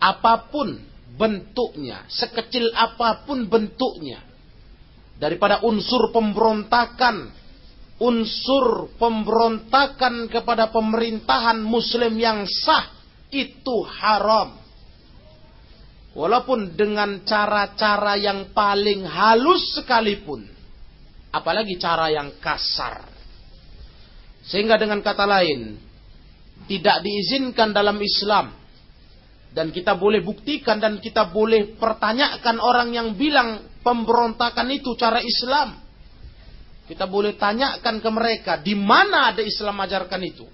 apa 0.00 0.48
pun 0.48 0.78
bentuknya, 1.18 2.06
sekecil 2.08 2.70
apa 2.72 3.26
pun 3.28 3.44
bentuknya, 3.44 4.24
daripada 5.20 5.60
unsur 5.66 6.14
pemberontakan, 6.14 7.34
unsur 8.00 8.94
pemberontakan 8.96 10.32
kepada 10.32 10.72
pemerintahan 10.72 11.60
muslim 11.60 12.16
yang 12.16 12.48
sah, 12.48 12.88
itu 13.28 13.84
haram 13.84 14.56
Walaupun 16.18 16.74
dengan 16.74 17.22
cara-cara 17.22 18.18
yang 18.18 18.50
paling 18.50 19.06
halus 19.06 19.78
sekalipun. 19.78 20.50
Apalagi 21.30 21.78
cara 21.78 22.10
yang 22.10 22.34
kasar. 22.42 23.17
Sehingga 24.48 24.80
dengan 24.80 25.04
kata 25.04 25.28
lain, 25.28 25.76
tidak 26.64 27.04
diizinkan 27.04 27.70
dalam 27.70 28.00
Islam. 28.00 28.56
Dan 29.48 29.72
kita 29.72 29.96
boleh 29.96 30.20
buktikan 30.20 30.76
dan 30.76 31.00
kita 31.00 31.28
boleh 31.32 31.76
pertanyakan 31.76 32.56
orang 32.60 32.92
yang 32.92 33.16
bilang 33.16 33.80
pemberontakan 33.80 34.68
itu 34.72 34.92
cara 34.96 35.20
Islam. 35.24 35.80
Kita 36.88 37.04
boleh 37.04 37.36
tanyakan 37.36 38.00
ke 38.00 38.10
mereka, 38.12 38.52
di 38.60 38.72
mana 38.72 39.32
ada 39.32 39.44
Islam 39.44 39.76
ajarkan 39.84 40.22
itu? 40.24 40.46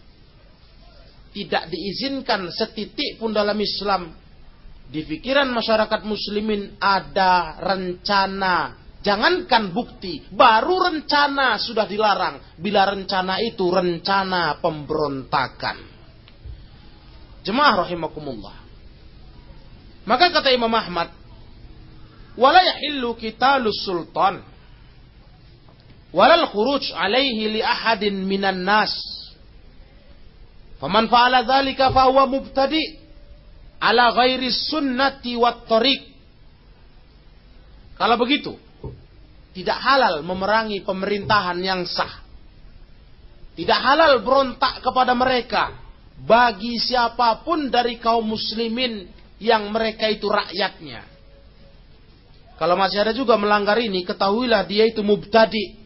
Tidak 1.34 1.70
diizinkan 1.70 2.50
setitik 2.50 3.18
pun 3.18 3.34
dalam 3.34 3.58
Islam 3.58 4.14
di 4.90 5.02
pikiran 5.02 5.50
masyarakat 5.50 6.06
muslimin 6.06 6.78
ada 6.78 7.58
rencana. 7.58 8.83
Jangankan 9.04 9.76
bukti, 9.76 10.24
baru 10.32 10.88
rencana 10.88 11.60
sudah 11.60 11.84
dilarang. 11.84 12.56
Bila 12.56 12.88
rencana 12.88 13.36
itu 13.44 13.68
rencana 13.68 14.56
pemberontakan. 14.64 15.76
Jemaah 17.44 17.84
rahimakumullah. 17.84 18.56
Maka 20.08 20.32
kata 20.32 20.48
Imam 20.56 20.72
Ahmad, 20.72 21.12
wala 22.40 22.64
yahillu 22.64 23.12
qitalus 23.20 23.84
sultan 23.84 24.40
walal 26.14 26.46
khuruj 26.48 26.94
alaihi 26.96 27.58
li 27.58 27.60
ahadin 27.60 28.24
minan 28.24 28.62
nas. 28.64 28.94
Faman 30.78 31.10
fa'ala 31.12 31.44
dhalika 31.44 31.90
fahuwa 31.90 32.24
mubtadi' 32.30 33.04
ala 33.82 34.14
ghairi 34.14 34.48
sunnati 34.48 35.34
wat 35.36 35.66
tariq. 35.66 36.02
Kalau 37.98 38.16
begitu, 38.18 38.54
tidak 39.54 39.78
halal 39.78 40.26
memerangi 40.26 40.82
pemerintahan 40.82 41.58
yang 41.62 41.86
sah. 41.86 42.26
Tidak 43.54 43.80
halal 43.80 44.18
berontak 44.26 44.82
kepada 44.82 45.14
mereka 45.14 45.78
bagi 46.18 46.74
siapa 46.82 47.46
pun 47.46 47.70
dari 47.70 48.02
kaum 48.02 48.26
muslimin 48.26 49.06
yang 49.38 49.70
mereka 49.70 50.10
itu 50.10 50.26
rakyatnya. 50.26 51.06
Kalau 52.58 52.74
masih 52.74 53.02
ada 53.02 53.14
juga 53.14 53.38
melanggar 53.38 53.78
ini, 53.78 54.02
ketahuilah 54.02 54.66
dia 54.66 54.90
itu 54.90 55.06
mubtadi. 55.06 55.78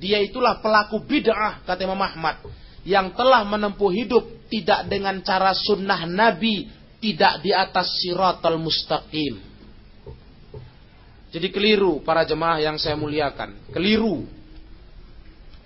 Dia 0.00 0.20
itulah 0.24 0.60
pelaku 0.64 1.04
bid'ah, 1.04 1.64
kata 1.68 1.84
Imam 1.84 2.00
Ahmad. 2.00 2.40
Yang 2.84 3.12
telah 3.12 3.44
menempuh 3.44 3.92
hidup 3.92 4.24
tidak 4.48 4.88
dengan 4.88 5.20
cara 5.20 5.52
sunnah 5.52 6.08
Nabi 6.08 6.68
tidak 7.00 7.44
di 7.44 7.52
atas 7.52 8.00
siratal 8.00 8.56
mustaqim. 8.56 9.49
Jadi 11.30 11.48
keliru 11.54 12.02
para 12.02 12.26
jemaah 12.26 12.58
yang 12.58 12.76
saya 12.76 12.98
muliakan. 12.98 13.70
Keliru. 13.70 14.26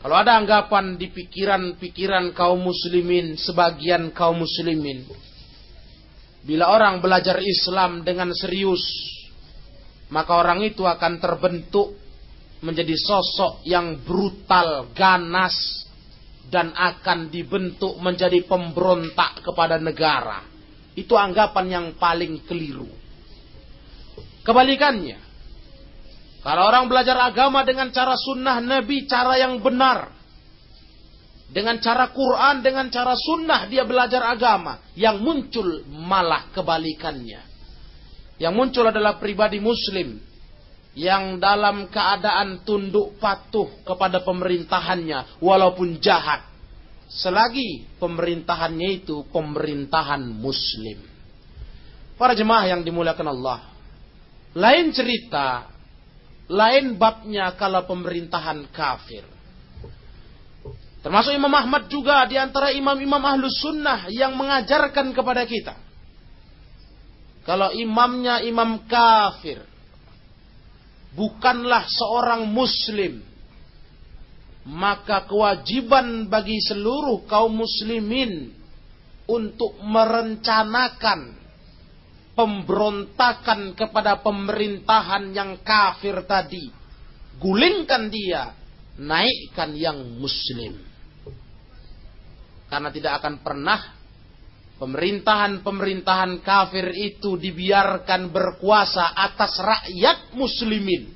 Kalau 0.05 0.21
ada 0.21 0.37
anggapan 0.37 1.01
di 1.01 1.09
pikiran-pikiran 1.09 2.37
kaum 2.37 2.61
muslimin, 2.61 3.41
sebagian 3.41 4.13
kaum 4.13 4.45
muslimin. 4.45 5.09
Bila 6.45 6.69
orang 6.69 7.01
belajar 7.01 7.41
Islam 7.41 8.05
dengan 8.05 8.29
serius, 8.37 8.85
maka 10.13 10.37
orang 10.37 10.61
itu 10.61 10.85
akan 10.85 11.17
terbentuk 11.17 11.97
menjadi 12.61 12.93
sosok 13.01 13.65
yang 13.65 14.05
brutal, 14.05 14.93
ganas, 14.93 15.89
dan 16.53 16.77
akan 16.77 17.33
dibentuk 17.33 17.97
menjadi 17.97 18.45
pemberontak 18.45 19.41
kepada 19.41 19.81
negara. 19.81 20.45
Itu 20.93 21.17
anggapan 21.17 21.67
yang 21.73 21.87
paling 21.97 22.45
keliru. 22.45 22.93
Kebalikannya, 24.45 25.24
kalau 26.45 26.69
orang 26.69 26.93
belajar 26.93 27.17
agama 27.17 27.65
dengan 27.65 27.89
cara 27.89 28.13
sunnah 28.21 28.61
Nabi, 28.61 29.09
cara 29.09 29.41
yang 29.41 29.65
benar. 29.65 30.13
Dengan 31.49 31.81
cara 31.81 32.13
Quran, 32.13 32.61
dengan 32.61 32.93
cara 32.93 33.17
sunnah 33.17 33.65
dia 33.65 33.89
belajar 33.89 34.21
agama. 34.29 34.85
Yang 34.93 35.25
muncul 35.25 35.69
malah 35.89 36.53
kebalikannya. 36.53 37.41
Yang 38.37 38.55
muncul 38.61 38.85
adalah 38.85 39.17
pribadi 39.17 39.57
muslim. 39.57 40.21
Yang 40.93 41.41
dalam 41.41 41.89
keadaan 41.89 42.61
tunduk 42.61 43.17
patuh 43.17 43.81
kepada 43.81 44.21
pemerintahannya. 44.21 45.41
Walaupun 45.41 45.97
jahat 45.97 46.45
selagi 47.09 47.97
pemerintahannya 47.97 49.01
itu 49.01 49.25
pemerintahan 49.33 50.21
muslim. 50.29 51.01
Para 52.21 52.37
jemaah 52.37 52.69
yang 52.69 52.85
dimuliakan 52.85 53.29
Allah. 53.33 53.59
Lain 54.55 54.95
cerita, 54.95 55.74
lain 56.49 57.01
babnya 57.01 57.57
kalau 57.57 57.85
pemerintahan 57.89 58.69
kafir. 58.69 59.25
Termasuk 61.05 61.37
Imam 61.37 61.53
Ahmad 61.53 61.93
juga 61.93 62.25
di 62.25 62.41
antara 62.41 62.73
imam-imam 62.73 63.21
ahlus 63.21 63.61
sunnah 63.61 64.09
yang 64.09 64.33
mengajarkan 64.41 65.13
kepada 65.13 65.45
kita. 65.45 65.77
Kalau 67.45 67.69
imamnya 67.77 68.41
imam 68.41 68.89
kafir, 68.89 69.61
bukanlah 71.13 71.85
seorang 71.85 72.49
muslim, 72.49 73.21
maka 74.65 75.29
kewajiban 75.29 76.25
bagi 76.33 76.57
seluruh 76.65 77.29
kaum 77.29 77.53
muslimin 77.53 78.49
untuk 79.29 79.77
merencanakan 79.85 81.37
pemberontakan 82.35 83.79
kepada 83.79 84.21
pemerintahan 84.21 85.35
yang 85.35 85.63
kafir 85.63 86.23
tadi. 86.27 86.71
Gulingkan 87.39 88.11
dia, 88.11 88.55
naikkan 88.99 89.75
yang 89.75 89.99
muslim. 90.19 90.79
Karena 92.71 92.91
tidak 92.91 93.23
akan 93.23 93.35
pernah 93.43 93.81
pemerintahan-pemerintahan 94.79 96.43
kafir 96.43 96.91
itu 96.95 97.39
dibiarkan 97.39 98.35
berkuasa 98.35 99.15
atas 99.15 99.55
rakyat 99.63 100.35
muslimin 100.35 101.15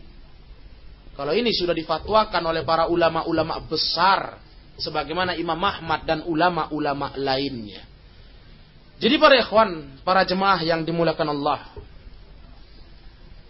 kalau 1.18 1.34
ini 1.34 1.50
sudah 1.50 1.74
difatwakan 1.74 2.46
oleh 2.46 2.62
para 2.62 2.86
ulama-ulama 2.86 3.58
besar 3.66 4.38
sebagaimana 4.78 5.34
Imam 5.34 5.58
Ahmad 5.58 6.06
dan 6.06 6.22
ulama-ulama 6.22 7.18
lainnya. 7.18 7.87
Jadi 8.98 9.14
para 9.14 9.38
ikhwan, 9.38 10.02
para 10.02 10.26
jemaah 10.26 10.58
yang 10.66 10.82
dimuliakan 10.82 11.30
Allah, 11.30 11.70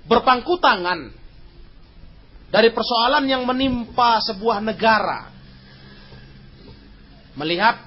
berpangku 0.04 0.61
tangan 0.61 1.08
dari 2.52 2.68
persoalan 2.68 3.24
yang 3.24 3.48
menimpa 3.48 4.20
sebuah 4.28 4.61
negara. 4.61 5.32
Melihat 7.38 7.80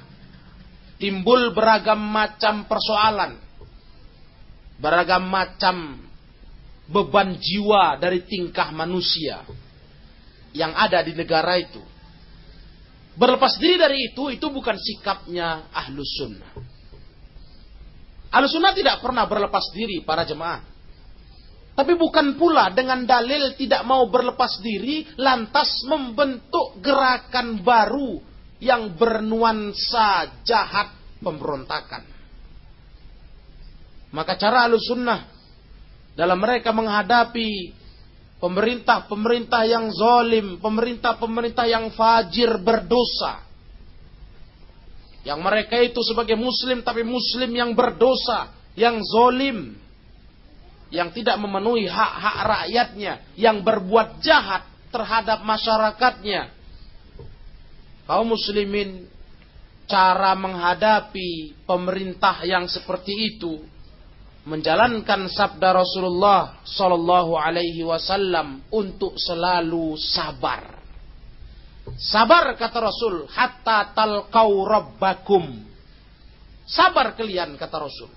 timbul 0.97 1.53
beragam 1.53 2.01
macam 2.01 2.65
persoalan, 2.65 3.37
beragam 4.81 5.29
macam 5.29 6.01
beban 6.89 7.37
jiwa 7.37 8.01
dari 8.01 8.25
tingkah 8.25 8.73
manusia 8.73 9.45
yang 10.49 10.73
ada 10.73 11.05
di 11.05 11.13
negara 11.13 11.61
itu. 11.61 11.83
Berlepas 13.11 13.59
diri 13.59 13.75
dari 13.75 13.97
itu, 14.09 14.33
itu 14.33 14.47
bukan 14.49 14.79
sikapnya 14.79 15.67
ahlus 15.75 16.09
sunnah. 16.15 16.70
Ahlus 18.31 18.55
sunnah 18.55 18.71
tidak 18.71 19.03
pernah 19.03 19.27
berlepas 19.27 19.75
diri 19.75 19.99
para 20.07 20.23
jemaah. 20.23 20.63
Tapi 21.71 21.95
bukan 21.95 22.35
pula 22.39 22.71
dengan 22.71 23.03
dalil 23.03 23.55
tidak 23.59 23.83
mau 23.83 24.07
berlepas 24.07 24.59
diri, 24.63 25.07
lantas 25.19 25.83
membentuk 25.87 26.79
gerakan 26.79 27.63
baru 27.63 28.19
yang 28.63 28.95
bernuansa 28.95 30.43
jahat 30.47 30.95
pemberontakan. 31.19 32.03
Maka 34.11 34.35
cara 34.35 34.67
ahlus 34.67 34.83
sunnah 34.87 35.27
dalam 36.15 36.39
mereka 36.39 36.75
menghadapi 36.75 37.71
pemerintah-pemerintah 38.43 39.63
yang 39.63 39.87
zolim, 39.95 40.59
pemerintah-pemerintah 40.59 41.65
yang 41.67 41.93
fajir 41.95 42.59
berdosa. 42.59 43.50
Yang 45.21 45.39
mereka 45.41 45.77
itu 45.77 46.01
sebagai 46.01 46.33
muslim 46.33 46.81
tapi 46.81 47.05
muslim 47.05 47.53
yang 47.53 47.77
berdosa, 47.77 48.53
yang 48.73 48.97
zolim. 49.05 49.77
Yang 50.91 51.23
tidak 51.23 51.39
memenuhi 51.39 51.87
hak-hak 51.87 52.37
rakyatnya, 52.43 53.13
yang 53.39 53.63
berbuat 53.63 54.19
jahat 54.19 54.67
terhadap 54.91 55.39
masyarakatnya. 55.47 56.51
Kaum 58.03 58.35
muslimin 58.35 59.07
cara 59.87 60.35
menghadapi 60.35 61.63
pemerintah 61.63 62.43
yang 62.43 62.67
seperti 62.67 63.35
itu 63.35 63.63
menjalankan 64.41 65.29
sabda 65.29 65.69
Rasulullah 65.85 66.65
Sallallahu 66.65 67.37
Alaihi 67.37 67.85
Wasallam 67.85 68.65
untuk 68.73 69.13
selalu 69.21 69.93
sabar. 70.01 70.80
Sabar 72.01 72.57
kata 72.57 72.81
Rasul, 72.81 73.29
hatta 73.29 73.93
talqau 73.93 74.65
rabbakum. 74.65 75.69
Sabar 76.65 77.13
kalian 77.13 77.53
kata 77.61 77.77
Rasul. 77.77 78.09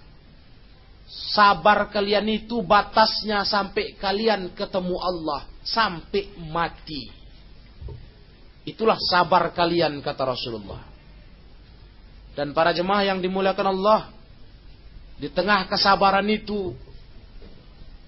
Sabar 1.05 1.93
kalian 1.93 2.25
itu 2.33 2.65
batasnya 2.65 3.45
sampai 3.45 3.93
kalian 4.01 4.57
ketemu 4.57 4.97
Allah, 4.97 5.45
sampai 5.61 6.33
mati. 6.49 7.13
Itulah 8.65 8.97
sabar 8.97 9.53
kalian 9.53 10.01
kata 10.01 10.33
Rasulullah. 10.33 10.81
Dan 12.33 12.57
para 12.57 12.73
jemaah 12.73 13.05
yang 13.05 13.21
dimuliakan 13.21 13.69
Allah, 13.69 14.09
di 15.21 15.29
tengah 15.29 15.69
kesabaran 15.69 16.25
itu, 16.33 16.73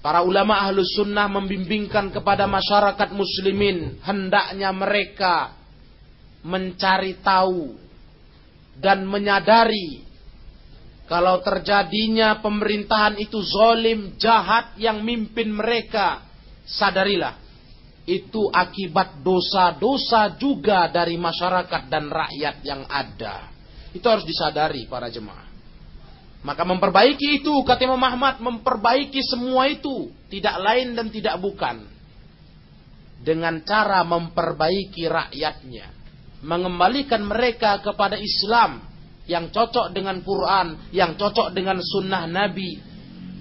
para 0.00 0.24
ulama 0.24 0.56
ahlus 0.56 0.96
sunnah 0.96 1.28
membimbingkan 1.28 2.08
kepada 2.08 2.48
masyarakat 2.48 3.12
muslimin, 3.12 4.00
hendaknya 4.00 4.72
mereka 4.72 5.65
mencari 6.46 7.18
tahu 7.18 7.74
dan 8.78 9.02
menyadari 9.02 10.06
kalau 11.06 11.38
terjadinya 11.38 12.42
pemerintahan 12.42 13.14
itu 13.18 13.38
zolim, 13.42 14.18
jahat 14.18 14.74
yang 14.74 15.06
mimpin 15.06 15.54
mereka, 15.54 16.26
sadarilah 16.66 17.46
itu 18.06 18.50
akibat 18.50 19.22
dosa-dosa 19.22 20.38
juga 20.38 20.86
dari 20.90 21.18
masyarakat 21.18 21.90
dan 21.90 22.10
rakyat 22.10 22.56
yang 22.62 22.86
ada. 22.86 23.50
Itu 23.94 24.06
harus 24.06 24.22
disadari 24.22 24.86
para 24.86 25.10
jemaah. 25.10 25.46
Maka 26.46 26.62
memperbaiki 26.62 27.42
itu, 27.42 27.54
kata 27.66 27.82
Imam 27.86 28.02
Ahmad, 28.02 28.38
memperbaiki 28.38 29.18
semua 29.26 29.66
itu. 29.66 30.14
Tidak 30.30 30.56
lain 30.62 30.94
dan 30.94 31.10
tidak 31.10 31.42
bukan. 31.42 31.82
Dengan 33.18 33.58
cara 33.66 34.06
memperbaiki 34.06 35.02
rakyatnya. 35.10 35.86
Mengembalikan 36.46 37.26
mereka 37.26 37.82
kepada 37.82 38.14
Islam. 38.14 38.86
Yang 39.26 39.50
cocok 39.50 39.90
dengan 39.90 40.22
Quran. 40.22 40.94
Yang 40.94 41.18
cocok 41.18 41.48
dengan 41.50 41.82
sunnah 41.82 42.24
Nabi. 42.30 42.78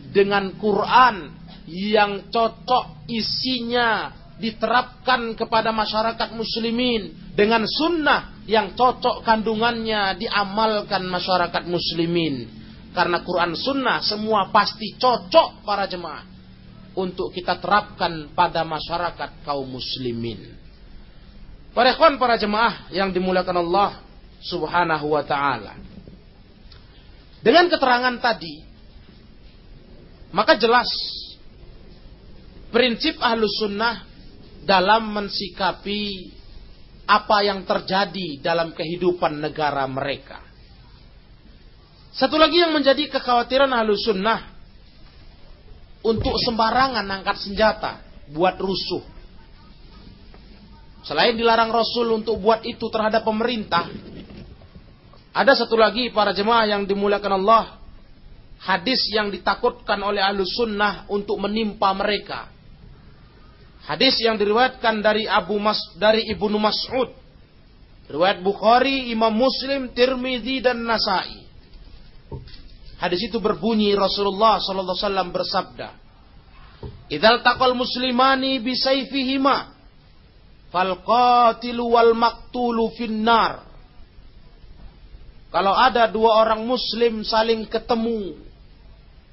Dengan 0.09 0.57
Quran 0.57 1.45
yang 1.65 2.29
cocok 2.29 3.09
isinya 3.09 4.13
diterapkan 4.37 5.33
kepada 5.33 5.73
masyarakat 5.73 6.29
muslimin. 6.37 7.33
Dengan 7.33 7.65
sunnah 7.65 8.45
yang 8.45 8.77
cocok 8.77 9.25
kandungannya 9.25 10.13
diamalkan 10.21 11.09
masyarakat 11.09 11.65
muslimin 11.65 12.65
karena 12.95 13.19
Quran 13.27 13.51
Sunnah 13.59 13.99
semua 13.99 14.47
pasti 14.55 14.95
cocok 14.95 15.67
para 15.67 15.83
jemaah. 15.85 16.23
Untuk 16.95 17.35
kita 17.35 17.59
terapkan 17.59 18.31
pada 18.31 18.63
masyarakat 18.63 19.43
kaum 19.43 19.67
muslimin. 19.67 20.55
Para 21.75 21.91
ikhwan 21.91 22.15
para 22.15 22.39
jemaah 22.39 22.87
yang 22.95 23.11
dimuliakan 23.11 23.67
Allah 23.67 23.99
subhanahu 24.39 25.11
wa 25.11 25.23
ta'ala. 25.27 25.75
Dengan 27.43 27.67
keterangan 27.67 28.15
tadi. 28.23 28.63
Maka 30.31 30.55
jelas. 30.55 30.87
Prinsip 32.71 33.19
ahlus 33.19 33.59
sunnah 33.59 34.07
dalam 34.63 35.11
mensikapi 35.13 36.33
apa 37.05 37.37
yang 37.45 37.67
terjadi 37.67 38.41
dalam 38.41 38.73
kehidupan 38.73 39.37
negara 39.37 39.85
mereka. 39.85 40.41
Satu 42.15 42.39
lagi 42.39 42.63
yang 42.63 42.73
menjadi 42.73 43.11
kekhawatiran 43.11 43.69
ahlu 43.69 43.93
sunnah 43.99 44.55
untuk 46.01 46.33
sembarangan 46.41 47.03
angkat 47.03 47.37
senjata 47.43 48.01
buat 48.31 48.57
rusuh. 48.57 49.14
Selain 51.05 51.37
dilarang 51.37 51.69
Rasul 51.69 52.09
untuk 52.17 52.41
buat 52.41 52.65
itu 52.65 52.89
terhadap 52.89 53.21
pemerintah, 53.21 53.85
ada 55.29 55.53
satu 55.53 55.77
lagi 55.77 56.09
para 56.09 56.33
jemaah 56.33 56.65
yang 56.65 56.89
dimuliakan 56.89 57.45
Allah, 57.45 57.77
hadis 58.57 59.05
yang 59.13 59.29
ditakutkan 59.29 60.01
oleh 60.01 60.17
ahlu 60.17 60.41
sunnah 60.41 61.05
untuk 61.05 61.37
menimpa 61.37 61.93
mereka. 61.93 62.49
Hadis 63.85 64.17
yang 64.17 64.41
diriwayatkan 64.41 65.05
dari 65.05 65.29
Abu 65.29 65.61
Mas 65.61 65.77
dari 65.93 66.25
Ibnu 66.25 66.57
Mas'ud, 66.57 67.13
riwayat 68.09 68.41
Bukhari, 68.41 69.13
Imam 69.13 69.29
Muslim, 69.29 69.93
Tirmidzi 69.93 70.65
dan 70.65 70.81
Nasai. 70.81 71.45
Hadis 72.97 73.29
itu 73.29 73.37
berbunyi 73.37 73.93
Rasulullah 73.93 74.57
sallallahu 74.57 74.97
alaihi 74.97 75.05
wasallam 75.05 75.29
bersabda, 75.29 75.87
"Idzal 77.13 77.45
taqal 77.45 77.77
muslimani 77.77 78.57
bisayfihima 78.57 79.74
fal 80.75 80.99
qatilu 80.99 81.95
wal 81.95 82.11
maqtulu 82.11 82.91
finnar." 82.99 83.63
Kalau 85.55 85.71
ada 85.71 86.11
dua 86.11 86.43
orang 86.43 86.67
muslim 86.67 87.23
saling 87.23 87.63
ketemu, 87.71 88.35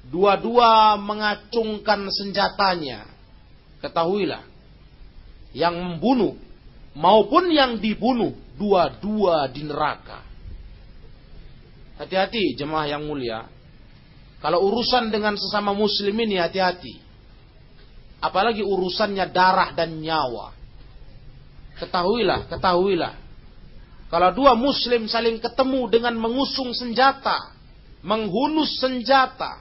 dua-dua 0.07 0.95
mengacungkan 0.95 2.07
senjatanya, 2.07 3.11
ketahuilah 3.83 4.47
yang 5.51 5.75
membunuh 5.75 6.39
maupun 6.95 7.51
yang 7.51 7.75
dibunuh 7.75 8.31
dua-dua 8.55 9.51
di 9.51 9.67
neraka. 9.67 10.23
Hati-hati 11.99 12.55
jemaah 12.55 12.87
yang 12.87 13.03
mulia. 13.03 13.51
Kalau 14.39 14.63
urusan 14.63 15.11
dengan 15.11 15.35
sesama 15.35 15.75
muslim 15.75 16.15
ini 16.23 16.39
hati-hati. 16.39 17.03
Apalagi 18.23 18.63
urusannya 18.63 19.27
darah 19.29 19.75
dan 19.75 19.99
nyawa. 19.99 20.52
Ketahuilah, 21.83 22.47
ketahuilah. 22.47 23.13
Kalau 24.07 24.29
dua 24.31 24.55
muslim 24.55 25.11
saling 25.11 25.43
ketemu 25.43 25.91
dengan 25.91 26.15
mengusung 26.15 26.71
senjata, 26.71 27.51
menghunus 27.99 28.79
senjata, 28.79 29.59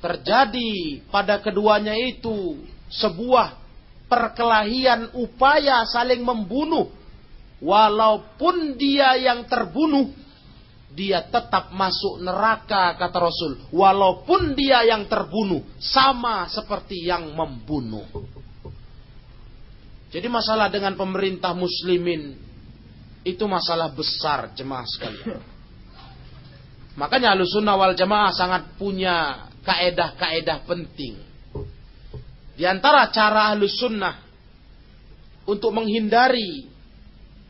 terjadi 0.00 1.04
pada 1.12 1.44
keduanya 1.44 1.92
itu 2.00 2.64
sebuah 2.88 3.60
perkelahian 4.08 5.12
upaya 5.12 5.84
saling 5.84 6.24
membunuh. 6.24 6.88
Walaupun 7.60 8.80
dia 8.80 9.20
yang 9.20 9.44
terbunuh 9.44 10.08
dia 10.90 11.22
tetap 11.22 11.70
masuk 11.70 12.18
neraka 12.18 12.98
kata 12.98 13.18
Rasul 13.22 13.70
walaupun 13.70 14.58
dia 14.58 14.82
yang 14.82 15.06
terbunuh 15.06 15.62
sama 15.78 16.50
seperti 16.50 17.06
yang 17.06 17.30
membunuh 17.30 18.02
jadi 20.10 20.26
masalah 20.26 20.68
dengan 20.68 20.98
pemerintah 20.98 21.54
muslimin 21.54 22.36
itu 23.22 23.44
masalah 23.46 23.90
besar 23.94 24.52
jemaah 24.52 24.86
sekalian 24.86 25.40
makanya 27.00 27.38
Ahlussunnah 27.38 27.74
wal 27.78 27.94
Jamaah 27.94 28.32
sangat 28.34 28.62
punya 28.76 29.46
kaedah-kaedah 29.62 30.66
penting 30.66 31.14
di 32.60 32.64
antara 32.68 33.08
cara 33.08 33.56
Ahlussunnah 33.56 34.30
untuk 35.48 35.72
menghindari 35.72 36.68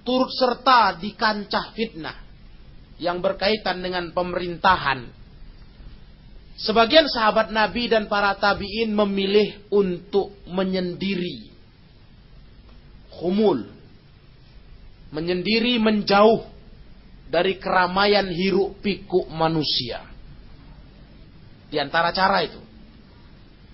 turut 0.07 0.31
serta 0.33 0.97
di 0.97 1.13
kancah 1.19 1.75
fitnah 1.75 2.17
yang 3.01 3.19
berkaitan 3.19 3.81
dengan 3.81 4.13
pemerintahan. 4.13 5.09
Sebagian 6.61 7.09
sahabat 7.09 7.51
Nabi 7.51 7.89
dan 7.89 8.05
para 8.07 8.37
tabi'in 8.37 8.93
memilih 8.93 9.65
untuk 9.73 10.37
menyendiri. 10.47 11.50
Khumul. 13.21 13.69
Menyendiri 15.13 15.77
menjauh 15.77 16.49
dari 17.29 17.61
keramaian 17.61 18.27
hiruk 18.33 18.81
pikuk 18.81 19.29
manusia. 19.29 20.03
Di 21.71 21.79
antara 21.79 22.11
cara 22.11 22.43
itu. 22.43 22.59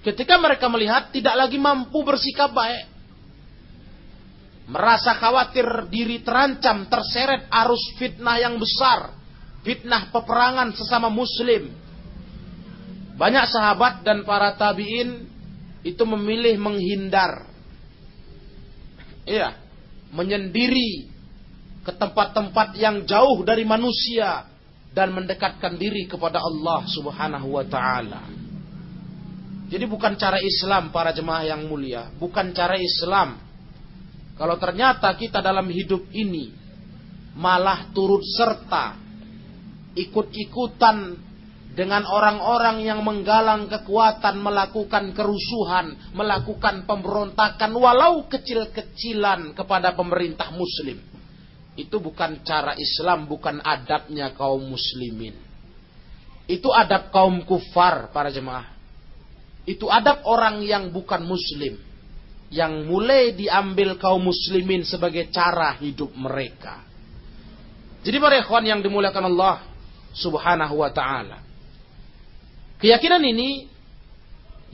Ketika 0.05 0.37
mereka 0.39 0.69
melihat 0.71 1.11
tidak 1.11 1.35
lagi 1.35 1.59
mampu 1.59 2.05
bersikap 2.07 2.53
baik, 2.53 2.87
merasa 4.71 5.17
khawatir 5.19 5.67
diri 5.91 6.23
terancam 6.23 6.87
terseret 6.87 7.47
arus 7.51 7.97
fitnah 7.99 8.39
yang 8.39 8.55
besar, 8.61 9.17
fitnah 9.67 10.13
peperangan 10.15 10.71
sesama 10.77 11.11
muslim. 11.11 11.73
Banyak 13.17 13.49
sahabat 13.49 14.05
dan 14.05 14.29
para 14.29 14.55
tabi'in 14.55 15.25
itu 15.83 16.05
memilih 16.05 16.61
menghindar. 16.61 17.56
Iya, 19.27 19.59
menyendiri 20.15 21.11
ke 21.83 21.93
tempat-tempat 21.95 22.79
yang 22.79 23.03
jauh 23.03 23.43
dari 23.43 23.67
manusia 23.67 24.47
dan 24.95 25.13
mendekatkan 25.13 25.77
diri 25.77 26.07
kepada 26.07 26.41
Allah 26.41 26.87
Subhanahu 26.89 27.59
wa 27.59 27.67
taala. 27.67 28.23
Jadi 29.67 29.85
bukan 29.91 30.15
cara 30.15 30.39
Islam 30.39 30.95
para 30.95 31.11
jemaah 31.11 31.43
yang 31.43 31.67
mulia, 31.67 32.09
bukan 32.23 32.55
cara 32.55 32.79
Islam. 32.79 33.43
Kalau 34.39 34.57
ternyata 34.63 35.11
kita 35.19 35.43
dalam 35.43 35.67
hidup 35.67 36.07
ini 36.15 36.55
malah 37.35 37.91
turut 37.91 38.23
serta 38.23 38.95
ikut-ikutan 39.97 41.26
dengan 41.77 42.09
orang-orang 42.09 42.81
yang 42.81 43.05
menggalang 43.05 43.69
kekuatan 43.69 44.41
melakukan 44.41 45.13
kerusuhan, 45.13 46.17
melakukan 46.17 46.89
pemberontakan 46.89 47.69
walau 47.77 48.25
kecil-kecilan 48.33 49.53
kepada 49.53 49.93
pemerintah 49.93 50.49
muslim. 50.57 50.97
Itu 51.77 52.01
bukan 52.01 52.41
cara 52.41 52.73
Islam, 52.81 53.29
bukan 53.29 53.61
adabnya 53.61 54.33
kaum 54.33 54.65
muslimin. 54.65 55.37
Itu 56.49 56.73
adab 56.73 57.13
kaum 57.13 57.45
kufar 57.45 58.09
para 58.09 58.33
jemaah. 58.33 58.73
Itu 59.69 59.93
adab 59.93 60.25
orang 60.25 60.65
yang 60.65 60.89
bukan 60.89 61.29
muslim 61.29 61.77
yang 62.49 62.87
mulai 62.87 63.35
diambil 63.35 63.99
kaum 64.01 64.23
muslimin 64.23 64.87
sebagai 64.87 65.29
cara 65.29 65.77
hidup 65.77 66.15
mereka. 66.17 66.81
Jadi 68.07 68.17
para 68.23 68.39
ikhwan 68.39 68.65
yang 68.65 68.81
dimuliakan 68.81 69.35
Allah 69.35 69.67
Subhanahu 70.15 70.81
wa 70.81 70.91
taala. 70.95 71.46
Keyakinan 72.77 73.25
ini 73.25 73.65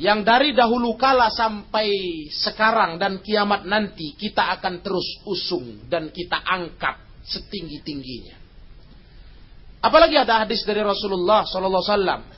yang 0.02 0.26
dari 0.26 0.50
dahulu 0.56 0.98
kala 0.98 1.30
sampai 1.30 1.86
sekarang 2.32 2.98
dan 2.98 3.22
kiamat 3.22 3.62
nanti 3.68 4.18
kita 4.18 4.58
akan 4.58 4.82
terus 4.82 5.22
usung 5.28 5.86
dan 5.86 6.10
kita 6.10 6.40
angkat 6.42 6.98
setinggi-tingginya. 7.22 8.42
Apalagi 9.82 10.14
ada 10.18 10.46
hadis 10.46 10.62
dari 10.62 10.82
Rasulullah 10.82 11.42
sallallahu 11.46 11.86
alaihi. 11.90 12.30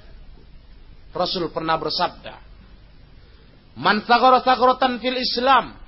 Rasul 1.14 1.46
pernah 1.54 1.78
bersabda, 1.78 2.34
Man 3.78 4.02
fil 4.98 5.18
Islam. 5.18 5.78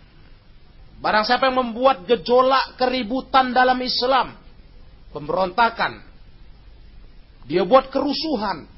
Barang 0.97 1.25
siapa 1.29 1.51
yang 1.51 1.61
membuat 1.61 2.09
gejolak 2.09 2.79
keributan 2.81 3.53
dalam 3.53 3.77
Islam. 3.85 4.39
Pemberontakan. 5.13 6.03
Dia 7.47 7.63
buat 7.69 7.93
kerusuhan. 7.93 8.76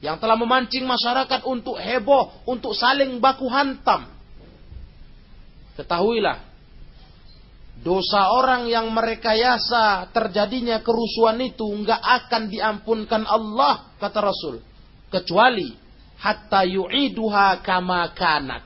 Yang 0.00 0.16
telah 0.24 0.36
memancing 0.36 0.88
masyarakat 0.88 1.44
untuk 1.44 1.76
heboh, 1.76 2.44
untuk 2.48 2.72
saling 2.72 3.20
baku 3.20 3.44
hantam. 3.52 4.08
Ketahuilah, 5.76 6.40
dosa 7.84 8.32
orang 8.32 8.64
yang 8.68 8.88
merekayasa 8.92 10.08
terjadinya 10.12 10.80
kerusuhan 10.80 11.40
itu 11.44 11.68
nggak 11.68 12.00
akan 12.00 12.42
diampunkan 12.48 13.28
Allah, 13.28 13.92
kata 14.00 14.20
Rasul. 14.24 14.64
Kecuali 15.12 15.68
hatta 16.20 16.64
yu'iduha 16.64 17.60
kama 17.60 18.12
kanat. 18.16 18.64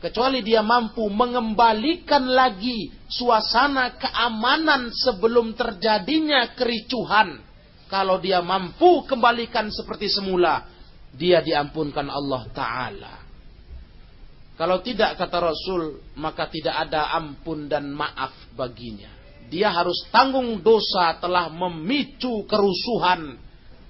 Kecuali 0.00 0.40
dia 0.40 0.64
mampu 0.64 1.04
mengembalikan 1.12 2.24
lagi 2.24 2.88
suasana 3.04 4.00
keamanan 4.00 4.88
sebelum 4.88 5.52
terjadinya 5.52 6.56
kericuhan. 6.56 7.36
Kalau 7.90 8.22
dia 8.22 8.38
mampu 8.38 9.02
kembalikan 9.02 9.66
seperti 9.66 10.06
semula, 10.06 10.62
dia 11.10 11.42
diampunkan 11.42 12.06
Allah 12.06 12.42
Ta'ala. 12.54 13.14
Kalau 14.54 14.78
tidak 14.84 15.18
kata 15.18 15.38
Rasul, 15.40 15.98
maka 16.20 16.46
tidak 16.46 16.86
ada 16.86 17.10
ampun 17.16 17.66
dan 17.66 17.90
maaf 17.90 18.30
baginya. 18.54 19.10
Dia 19.50 19.74
harus 19.74 20.06
tanggung 20.14 20.62
dosa 20.62 21.18
telah 21.18 21.50
memicu 21.50 22.46
kerusuhan, 22.46 23.34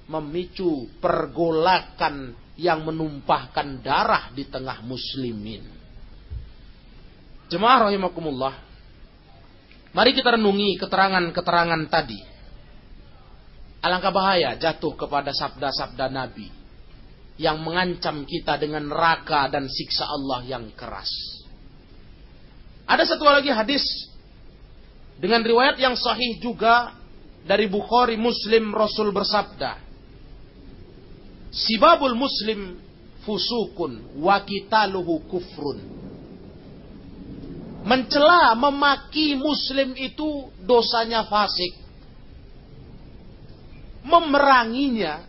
memicu 0.08 0.88
pergolakan 1.02 2.32
yang 2.56 2.86
menumpahkan 2.86 3.84
darah 3.84 4.32
di 4.32 4.48
tengah 4.48 4.80
muslimin. 4.86 5.66
Jemaah 7.50 7.90
rahimakumullah. 7.90 8.54
Mari 9.90 10.14
kita 10.14 10.38
renungi 10.38 10.78
keterangan-keterangan 10.78 11.82
tadi. 11.90 12.29
Alangkah 13.80 14.12
bahaya 14.12 14.60
jatuh 14.60 14.92
kepada 14.92 15.32
sabda-sabda 15.32 16.12
Nabi 16.12 16.52
yang 17.40 17.64
mengancam 17.64 18.28
kita 18.28 18.60
dengan 18.60 18.84
neraka 18.92 19.48
dan 19.48 19.64
siksa 19.64 20.04
Allah 20.04 20.44
yang 20.44 20.68
keras. 20.76 21.08
Ada 22.84 23.16
satu 23.16 23.24
lagi 23.24 23.48
hadis 23.48 23.80
dengan 25.16 25.40
riwayat 25.40 25.80
yang 25.80 25.96
sahih 25.96 26.36
juga 26.44 26.92
dari 27.48 27.64
Bukhari 27.72 28.20
Muslim 28.20 28.76
Rasul 28.76 29.16
bersabda, 29.16 29.88
Sibabul 31.50 32.14
muslim 32.14 32.78
fusukun 33.26 34.22
wa 34.22 34.38
kitaluhu 34.46 35.26
kufrun. 35.26 35.78
Mencela, 37.82 38.54
memaki 38.54 39.34
muslim 39.34 39.96
itu 39.98 40.52
dosanya 40.62 41.26
fasik. 41.26 41.89
Memeranginya, 44.00 45.28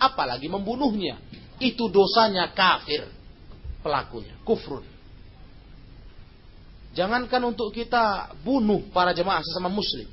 apalagi 0.00 0.50
membunuhnya, 0.50 1.18
itu 1.60 1.86
dosanya 1.92 2.50
kafir 2.56 3.06
pelakunya, 3.84 4.34
kufrun. 4.42 4.84
Jangankan 6.90 7.54
untuk 7.54 7.70
kita 7.70 8.34
bunuh 8.42 8.90
para 8.90 9.14
jemaah 9.14 9.40
sesama 9.46 9.70
muslim. 9.70 10.10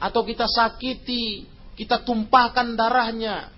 Atau 0.00 0.24
kita 0.24 0.48
sakiti, 0.48 1.44
kita 1.76 2.02
tumpahkan 2.02 2.72
darahnya, 2.72 3.52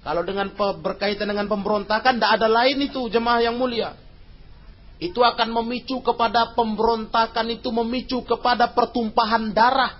kalau 0.00 0.24
dengan 0.24 0.48
berkaitan 0.56 1.28
dengan 1.28 1.44
pemberontakan, 1.44 2.16
tidak 2.16 2.32
ada 2.40 2.48
lain 2.48 2.88
itu 2.88 3.12
jemaah 3.12 3.44
yang 3.44 3.60
mulia. 3.60 3.92
Itu 4.96 5.20
akan 5.20 5.52
memicu 5.60 6.00
kepada 6.00 6.56
pemberontakan 6.56 7.46
itu 7.52 7.68
memicu 7.68 8.24
kepada 8.24 8.72
pertumpahan 8.72 9.52
darah. 9.52 9.99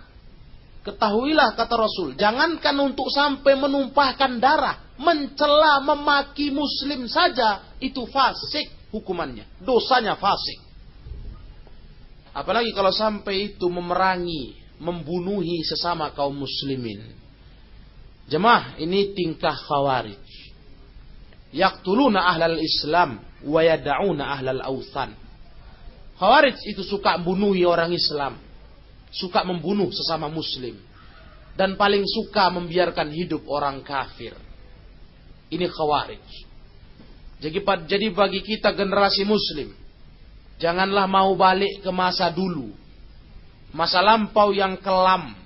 Ketahuilah 0.80 1.60
kata 1.60 1.76
Rasul, 1.76 2.16
jangankan 2.16 2.72
untuk 2.80 3.12
sampai 3.12 3.52
menumpahkan 3.52 4.40
darah, 4.40 4.96
mencela, 4.96 5.84
memaki 5.84 6.48
muslim 6.48 7.04
saja, 7.04 7.76
itu 7.84 8.08
fasik 8.08 8.88
hukumannya. 8.88 9.44
Dosanya 9.60 10.16
fasik. 10.16 10.56
Apalagi 12.32 12.72
kalau 12.72 12.88
sampai 12.94 13.52
itu 13.52 13.68
memerangi, 13.68 14.56
membunuhi 14.80 15.60
sesama 15.68 16.16
kaum 16.16 16.32
muslimin. 16.32 17.12
Jemaah, 18.32 18.80
ini 18.80 19.12
tingkah 19.12 19.52
khawarij. 19.52 20.24
Yaktuluna 21.52 22.24
ahlal 22.30 22.56
Islam 22.56 23.20
wa 23.44 23.60
yada'una 23.60 24.32
ahlal 24.38 24.62
awthan. 24.64 25.12
Khawarij 26.16 26.56
itu 26.64 26.86
suka 26.86 27.20
membunuhi 27.20 27.68
orang 27.68 27.92
Islam. 27.92 28.38
Suka 29.10 29.42
membunuh 29.42 29.90
sesama 29.90 30.30
muslim. 30.30 30.78
Dan 31.58 31.74
paling 31.74 32.06
suka 32.06 32.48
membiarkan 32.48 33.10
hidup 33.10 33.44
orang 33.50 33.82
kafir. 33.82 34.32
Ini 35.50 35.66
khawarij. 35.66 36.26
Jadi, 37.42 37.58
jadi 37.90 38.06
bagi 38.14 38.40
kita 38.40 38.70
generasi 38.72 39.26
muslim. 39.26 39.74
Janganlah 40.60 41.08
mau 41.10 41.34
balik 41.34 41.82
ke 41.82 41.90
masa 41.90 42.30
dulu. 42.30 42.70
Masa 43.74 44.02
lampau 44.02 44.52
yang 44.52 44.78
kelam 44.78 45.40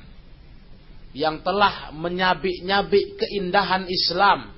yang 1.14 1.38
telah 1.46 1.94
menyabik-nyabik 1.94 3.22
keindahan 3.22 3.87
Islam. 3.87 4.50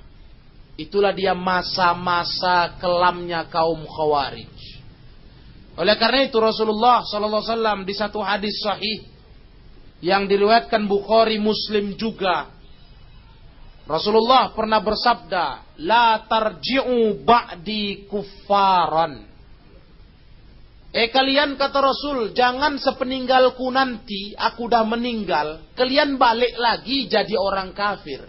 Itulah 0.77 1.13
dia 1.13 1.37
masa-masa 1.37 2.77
kelamnya 2.81 3.45
kaum 3.49 3.85
Khawarij. 3.85 4.76
Oleh 5.77 5.95
karena 6.01 6.25
itu 6.25 6.41
Rasulullah 6.41 7.05
wasallam 7.05 7.85
di 7.85 7.93
satu 7.93 8.17
hadis 8.25 8.57
sahih 8.65 9.05
yang 10.01 10.25
diriwayatkan 10.25 10.89
Bukhari 10.89 11.37
Muslim 11.37 11.93
juga 11.93 12.57
Rasulullah 13.87 14.51
pernah 14.51 14.83
bersabda, 14.83 15.79
"La 15.87 16.19
tarji'u 16.27 17.23
ba'di 17.23 18.03
kuffaran." 18.11 19.23
Eh 20.91 21.07
kalian 21.07 21.55
kata 21.55 21.79
Rasul, 21.79 22.35
jangan 22.35 22.75
sepeninggalku 22.83 23.63
nanti, 23.71 24.35
aku 24.35 24.67
dah 24.67 24.83
meninggal, 24.83 25.71
kalian 25.71 26.19
balik 26.19 26.59
lagi 26.59 27.07
jadi 27.07 27.31
orang 27.39 27.71
kafir. 27.71 28.27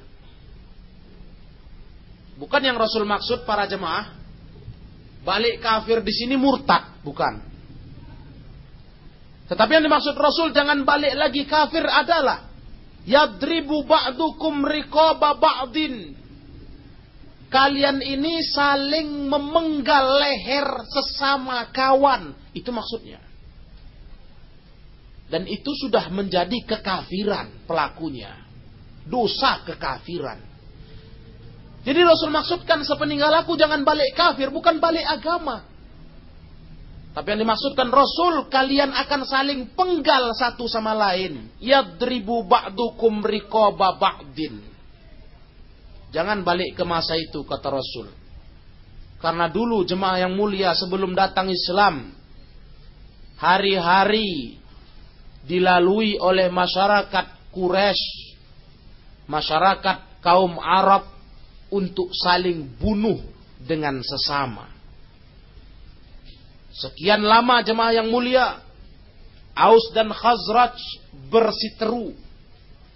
Bukan 2.38 2.62
yang 2.62 2.78
Rasul 2.78 3.02
maksud 3.02 3.42
para 3.42 3.66
jemaah. 3.66 4.14
Balik 5.28 5.60
kafir 5.60 6.00
di 6.00 6.08
sini 6.08 6.40
murtad, 6.40 7.04
bukan. 7.04 7.44
Tetapi 9.44 9.70
yang 9.76 9.84
dimaksud 9.84 10.16
Rasul 10.16 10.56
jangan 10.56 10.88
balik 10.88 11.12
lagi 11.20 11.44
kafir 11.44 11.84
adalah 11.84 12.48
yadribu 13.04 13.84
ba'dukum 13.84 14.64
riqaba 14.64 15.36
ba'din. 15.36 16.16
Kalian 17.52 18.00
ini 18.00 18.40
saling 18.40 19.28
memenggal 19.28 20.16
leher 20.16 20.68
sesama 20.88 21.68
kawan. 21.76 22.32
Itu 22.56 22.72
maksudnya. 22.72 23.20
Dan 25.28 25.44
itu 25.44 25.76
sudah 25.76 26.08
menjadi 26.08 26.56
kekafiran 26.64 27.68
pelakunya. 27.68 28.32
Dosa 29.04 29.60
kekafiran. 29.64 30.47
Jadi 31.86 32.00
Rasul 32.02 32.30
maksudkan 32.34 32.82
sepeninggal 32.82 33.44
aku 33.44 33.54
jangan 33.54 33.86
balik 33.86 34.14
kafir, 34.14 34.50
bukan 34.50 34.82
balik 34.82 35.06
agama. 35.06 35.64
Tapi 37.18 37.34
yang 37.34 37.42
dimaksudkan 37.42 37.90
Rasul, 37.90 38.46
kalian 38.46 38.94
akan 38.94 39.20
saling 39.26 39.60
penggal 39.74 40.30
satu 40.38 40.70
sama 40.70 40.94
lain. 40.94 41.50
Yadribu 41.58 42.46
ba'dukum 42.46 43.26
riqaba 43.26 43.98
ba'din. 43.98 44.62
Jangan 46.14 46.46
balik 46.46 46.78
ke 46.78 46.84
masa 46.86 47.18
itu, 47.18 47.42
kata 47.42 47.74
Rasul. 47.74 48.06
Karena 49.18 49.50
dulu 49.50 49.82
jemaah 49.82 50.22
yang 50.22 50.38
mulia 50.38 50.78
sebelum 50.78 51.10
datang 51.10 51.50
Islam, 51.50 52.14
hari-hari 53.34 54.62
dilalui 55.42 56.22
oleh 56.22 56.46
masyarakat 56.54 57.50
Quraisy, 57.50 58.38
masyarakat 59.26 60.22
kaum 60.22 60.54
Arab 60.62 61.17
untuk 61.68 62.12
saling 62.16 62.78
bunuh 62.80 63.20
dengan 63.60 64.00
sesama. 64.00 64.70
Sekian 66.72 67.26
lama 67.26 67.60
jemaah 67.64 67.92
yang 67.92 68.08
mulia, 68.08 68.62
Aus 69.58 69.90
dan 69.90 70.14
Khazraj 70.14 70.78
bersiteru, 71.26 72.14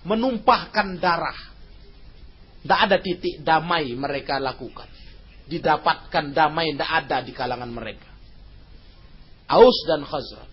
menumpahkan 0.07 1.03
darah. 1.03 1.35
Tidak 2.63 2.79
ada 2.79 3.03
titik 3.03 3.43
damai 3.43 3.91
mereka 3.99 4.39
lakukan. 4.39 4.87
Didapatkan 5.51 6.31
damai 6.31 6.71
tidak 6.71 6.91
ada 6.95 7.19
di 7.27 7.35
kalangan 7.35 7.67
mereka. 7.67 8.07
Aus 9.51 9.83
dan 9.91 10.07
Khazraj. 10.07 10.53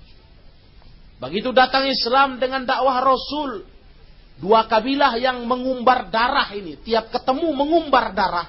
Begitu 1.22 1.54
datang 1.54 1.86
Islam 1.86 2.42
dengan 2.42 2.66
dakwah 2.66 3.04
Rasul, 3.04 3.68
dua 4.40 4.66
kabilah 4.66 5.20
yang 5.20 5.44
mengumbar 5.44 6.08
darah 6.08 6.50
ini, 6.56 6.80
tiap 6.80 7.12
ketemu 7.12 7.52
mengumbar 7.52 8.16
darah. 8.16 8.48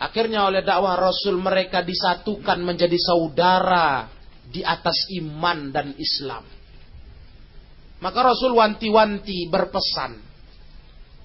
Akhirnya 0.00 0.48
oleh 0.48 0.64
dakwah 0.64 0.96
Rasul 0.96 1.36
mereka 1.36 1.84
disatukan 1.84 2.56
menjadi 2.64 2.96
saudara 2.96 4.08
di 4.48 4.64
atas 4.64 5.10
iman 5.20 5.68
dan 5.68 5.92
Islam. 6.00 6.40
Maka 8.00 8.18
Rasul 8.24 8.56
wanti-wanti 8.56 9.44
berpesan. 9.52 10.12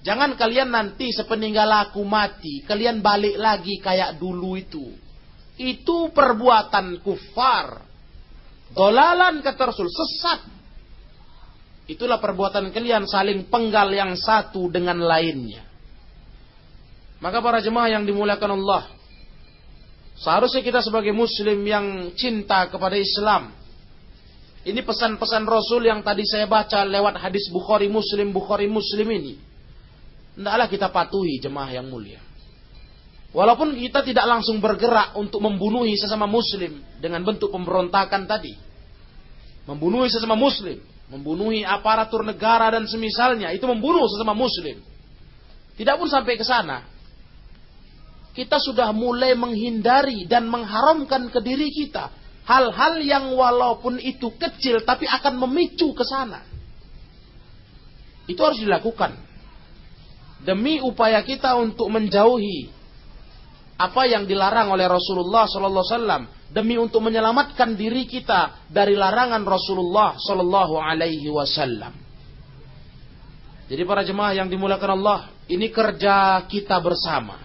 Jangan 0.04 0.36
kalian 0.36 0.70
nanti 0.70 1.08
sepeninggal 1.10 1.88
aku 1.88 2.04
mati, 2.04 2.62
kalian 2.62 3.00
balik 3.00 3.40
lagi 3.40 3.80
kayak 3.80 4.20
dulu 4.20 4.54
itu. 4.60 4.92
Itu 5.56 6.12
perbuatan 6.12 7.00
kufar. 7.00 7.80
Dolalan 8.76 9.40
kata 9.40 9.72
Rasul, 9.72 9.88
sesat. 9.88 10.55
Itulah 11.86 12.18
perbuatan 12.18 12.74
kalian 12.74 13.06
saling 13.06 13.46
penggal 13.46 13.94
yang 13.94 14.18
satu 14.18 14.66
dengan 14.66 14.98
lainnya. 14.98 15.62
Maka 17.22 17.38
para 17.38 17.62
jemaah 17.62 17.94
yang 17.94 18.02
dimuliakan 18.02 18.58
Allah, 18.58 18.90
seharusnya 20.18 20.60
kita 20.66 20.82
sebagai 20.82 21.14
muslim 21.14 21.62
yang 21.62 22.10
cinta 22.18 22.66
kepada 22.66 22.98
Islam, 22.98 23.54
ini 24.66 24.82
pesan-pesan 24.82 25.46
Rasul 25.46 25.86
yang 25.86 26.02
tadi 26.02 26.26
saya 26.26 26.50
baca 26.50 26.82
lewat 26.82 27.22
hadis 27.22 27.46
Bukhari 27.54 27.86
Muslim, 27.86 28.34
Bukhari 28.34 28.66
Muslim 28.66 29.06
ini. 29.14 29.38
Tidaklah 30.34 30.66
kita 30.66 30.90
patuhi 30.90 31.38
jemaah 31.38 31.70
yang 31.70 31.86
mulia. 31.86 32.18
Walaupun 33.30 33.78
kita 33.78 34.02
tidak 34.02 34.26
langsung 34.26 34.58
bergerak 34.58 35.14
untuk 35.14 35.44
membunuhi 35.44 35.92
sesama 35.94 36.24
muslim 36.24 36.80
dengan 36.98 37.20
bentuk 37.20 37.52
pemberontakan 37.52 38.24
tadi. 38.24 38.56
Membunuhi 39.70 40.10
sesama 40.10 40.34
muslim. 40.34 40.82
Membunuhi 41.06 41.62
aparatur 41.62 42.26
negara 42.26 42.72
dan 42.74 42.84
semisalnya. 42.90 43.54
Itu 43.54 43.70
membunuh 43.70 44.06
sesama 44.10 44.34
muslim. 44.34 44.82
Tidak 45.76 45.94
pun 45.94 46.08
sampai 46.10 46.34
ke 46.34 46.44
sana 46.46 46.96
kita 48.36 48.60
sudah 48.60 48.92
mulai 48.92 49.32
menghindari 49.32 50.28
dan 50.28 50.44
mengharamkan 50.52 51.32
ke 51.32 51.40
diri 51.40 51.72
kita 51.72 52.12
hal-hal 52.44 53.00
yang 53.00 53.32
walaupun 53.32 53.96
itu 53.96 54.28
kecil 54.36 54.84
tapi 54.84 55.08
akan 55.08 55.40
memicu 55.40 55.96
ke 55.96 56.04
sana. 56.04 56.44
Itu 58.28 58.44
harus 58.44 58.60
dilakukan 58.60 59.16
demi 60.44 60.84
upaya 60.84 61.24
kita 61.24 61.56
untuk 61.56 61.88
menjauhi 61.88 62.68
apa 63.80 64.04
yang 64.04 64.28
dilarang 64.28 64.68
oleh 64.68 64.84
Rasulullah 64.84 65.48
sallallahu 65.48 65.80
alaihi 65.80 65.96
wasallam 65.96 66.22
demi 66.50 66.78
untuk 66.78 67.02
menyelamatkan 67.02 67.74
diri 67.74 68.06
kita 68.06 68.70
dari 68.70 68.94
larangan 68.94 69.42
Rasulullah 69.42 70.14
sallallahu 70.16 70.78
alaihi 70.78 71.26
wasallam. 71.28 71.92
Jadi 73.66 73.82
para 73.82 74.06
jemaah 74.06 74.30
yang 74.30 74.46
dimuliakan 74.46 74.92
Allah, 74.94 75.20
ini 75.50 75.74
kerja 75.74 76.46
kita 76.46 76.78
bersama. 76.78 77.42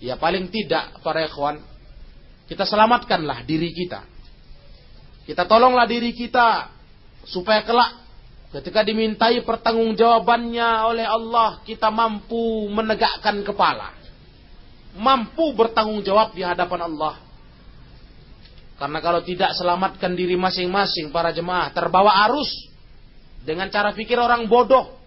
Ya 0.00 0.16
paling 0.16 0.48
tidak 0.48 1.04
para 1.04 1.24
ikhwan, 1.24 1.60
kita 2.48 2.64
selamatkanlah 2.64 3.44
diri 3.44 3.72
kita. 3.76 4.04
Kita 5.28 5.44
tolonglah 5.44 5.84
diri 5.84 6.14
kita 6.14 6.70
supaya 7.26 7.66
kelak 7.66 8.06
ketika 8.54 8.86
dimintai 8.86 9.42
pertanggungjawabannya 9.42 10.68
oleh 10.86 11.04
Allah 11.04 11.60
kita 11.66 11.90
mampu 11.92 12.70
menegakkan 12.72 13.42
kepala. 13.42 13.92
Mampu 14.96 15.52
bertanggung 15.52 16.00
jawab 16.06 16.32
di 16.32 16.40
hadapan 16.40 16.88
Allah. 16.88 17.25
Karena 18.76 18.98
kalau 19.00 19.24
tidak 19.24 19.56
selamatkan 19.56 20.12
diri 20.12 20.36
masing-masing 20.36 21.08
para 21.08 21.32
jemaah 21.32 21.72
terbawa 21.72 22.12
arus 22.28 22.48
dengan 23.40 23.72
cara 23.72 23.96
pikir 23.96 24.20
orang 24.20 24.44
bodoh 24.44 25.00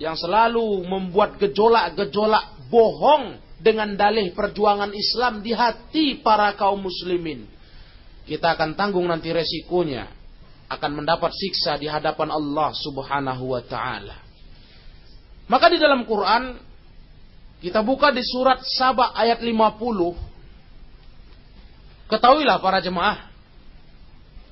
yang 0.00 0.16
selalu 0.16 0.82
membuat 0.88 1.36
gejolak-gejolak 1.36 2.68
bohong 2.72 3.36
dengan 3.60 3.92
dalih 3.94 4.32
perjuangan 4.32 4.90
Islam 4.92 5.44
di 5.44 5.52
hati 5.52 6.20
para 6.24 6.56
kaum 6.56 6.80
muslimin. 6.84 7.46
Kita 8.24 8.56
akan 8.56 8.72
tanggung 8.72 9.04
nanti 9.04 9.28
resikonya. 9.30 10.08
Akan 10.64 10.96
mendapat 10.96 11.36
siksa 11.36 11.76
di 11.76 11.84
hadapan 11.84 12.32
Allah 12.32 12.72
subhanahu 12.72 13.52
wa 13.52 13.60
ta'ala. 13.60 14.16
Maka 15.44 15.68
di 15.68 15.76
dalam 15.76 16.08
Quran, 16.08 16.56
kita 17.60 17.84
buka 17.84 18.08
di 18.08 18.24
surat 18.24 18.64
Sabah 18.64 19.12
ayat 19.12 19.44
50. 19.44 20.33
Ketahuilah 22.08 22.60
para 22.60 22.84
jemaah. 22.84 23.32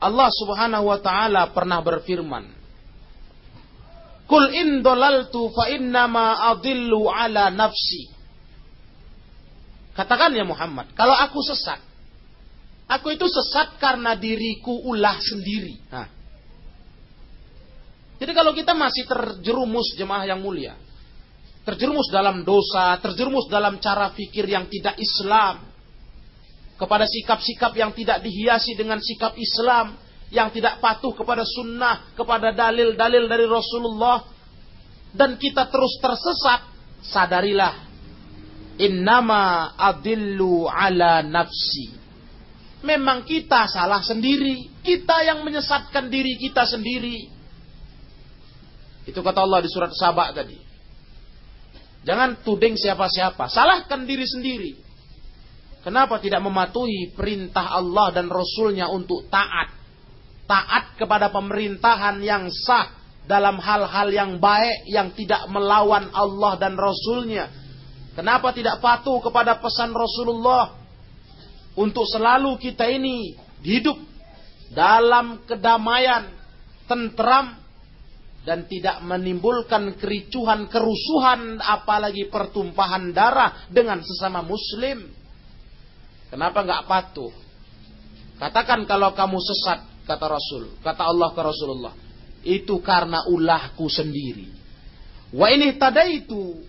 Allah 0.02 0.28
subhanahu 0.34 0.90
wa 0.90 0.98
ta'ala 0.98 1.42
pernah 1.54 1.78
berfirman. 1.78 2.50
Kul 4.26 4.44
in 4.56 4.80
dolaltu 4.80 5.52
fa 5.52 5.70
innama 5.70 6.40
adillu 6.50 7.06
ala 7.06 7.52
nafsi. 7.52 8.10
Katakan 9.92 10.32
ya 10.32 10.42
Muhammad, 10.48 10.96
kalau 10.96 11.12
aku 11.12 11.44
sesat, 11.44 11.76
aku 12.88 13.12
itu 13.12 13.28
sesat 13.28 13.76
karena 13.76 14.16
diriku 14.16 14.72
ulah 14.88 15.20
sendiri. 15.20 15.76
Nah. 15.92 16.08
Jadi 18.16 18.32
kalau 18.32 18.56
kita 18.56 18.72
masih 18.72 19.04
terjerumus 19.04 19.92
jemaah 20.00 20.24
yang 20.24 20.40
mulia, 20.40 20.80
terjerumus 21.68 22.08
dalam 22.08 22.40
dosa, 22.40 22.96
terjerumus 23.04 23.50
dalam 23.52 23.76
cara 23.84 24.14
pikir 24.16 24.48
yang 24.48 24.64
tidak 24.70 24.96
Islam, 24.96 25.71
kepada 26.82 27.06
sikap-sikap 27.06 27.70
yang 27.78 27.94
tidak 27.94 28.26
dihiasi 28.26 28.74
dengan 28.74 28.98
sikap 28.98 29.38
Islam, 29.38 29.94
yang 30.34 30.50
tidak 30.50 30.82
patuh 30.82 31.14
kepada 31.14 31.46
sunnah, 31.46 32.10
kepada 32.18 32.50
dalil-dalil 32.50 33.30
dari 33.30 33.46
Rasulullah, 33.46 34.26
dan 35.14 35.38
kita 35.38 35.70
terus 35.70 35.94
tersesat, 36.02 36.60
sadarilah 37.06 37.92
Innama 38.80 39.76
adillu 39.76 40.64
ala 40.64 41.20
nafsi. 41.20 41.92
memang 42.82 43.22
kita 43.22 43.70
salah 43.70 44.02
sendiri. 44.02 44.82
Kita 44.82 45.22
yang 45.22 45.46
menyesatkan 45.46 46.10
diri 46.10 46.34
kita 46.34 46.66
sendiri. 46.66 47.30
Itu 49.06 49.22
kata 49.22 49.46
Allah 49.46 49.62
di 49.62 49.70
surat 49.70 49.94
Sabah 49.94 50.34
tadi. 50.34 50.58
Jangan 52.02 52.42
tuding 52.42 52.74
siapa-siapa. 52.74 53.46
Salahkan 53.46 54.02
diri 54.02 54.26
sendiri. 54.26 54.72
Kenapa 55.82 56.22
tidak 56.22 56.46
mematuhi 56.46 57.10
perintah 57.10 57.74
Allah 57.74 58.14
dan 58.14 58.30
Rasulnya 58.30 58.86
untuk 58.86 59.26
taat? 59.26 59.74
Taat 60.46 60.94
kepada 60.94 61.30
pemerintahan 61.34 62.22
yang 62.22 62.46
sah 62.50 63.02
dalam 63.26 63.58
hal-hal 63.58 64.08
yang 64.10 64.32
baik 64.38 64.86
yang 64.86 65.10
tidak 65.14 65.46
melawan 65.50 66.10
Allah 66.14 66.58
dan 66.58 66.78
Rasulnya. 66.78 67.50
Kenapa 68.14 68.54
tidak 68.54 68.78
patuh 68.78 69.18
kepada 69.22 69.58
pesan 69.58 69.90
Rasulullah? 69.90 70.78
Untuk 71.72 72.04
selalu 72.04 72.60
kita 72.60 72.84
ini 72.86 73.32
hidup 73.64 73.96
dalam 74.76 75.42
kedamaian, 75.48 76.28
tentram, 76.84 77.62
dan 78.42 78.66
tidak 78.66 79.00
menimbulkan 79.06 79.96
kericuhan, 79.96 80.66
kerusuhan, 80.66 81.62
apalagi 81.62 82.26
pertumpahan 82.26 83.14
darah 83.14 83.70
dengan 83.70 84.02
sesama 84.02 84.42
muslim. 84.42 85.21
Kenapa 86.32 86.64
nggak 86.64 86.88
patuh? 86.88 87.28
Katakan 88.40 88.88
kalau 88.88 89.12
kamu 89.12 89.36
sesat, 89.38 89.84
kata 90.08 90.26
Rasul, 90.26 90.80
kata 90.80 91.04
Allah 91.04 91.28
ke 91.36 91.40
Rasulullah. 91.44 91.94
Itu 92.40 92.80
karena 92.80 93.28
ulahku 93.28 93.86
sendiri. 93.92 94.48
Wa 95.36 95.52
ini 95.52 95.76
tadaitu 95.76 96.64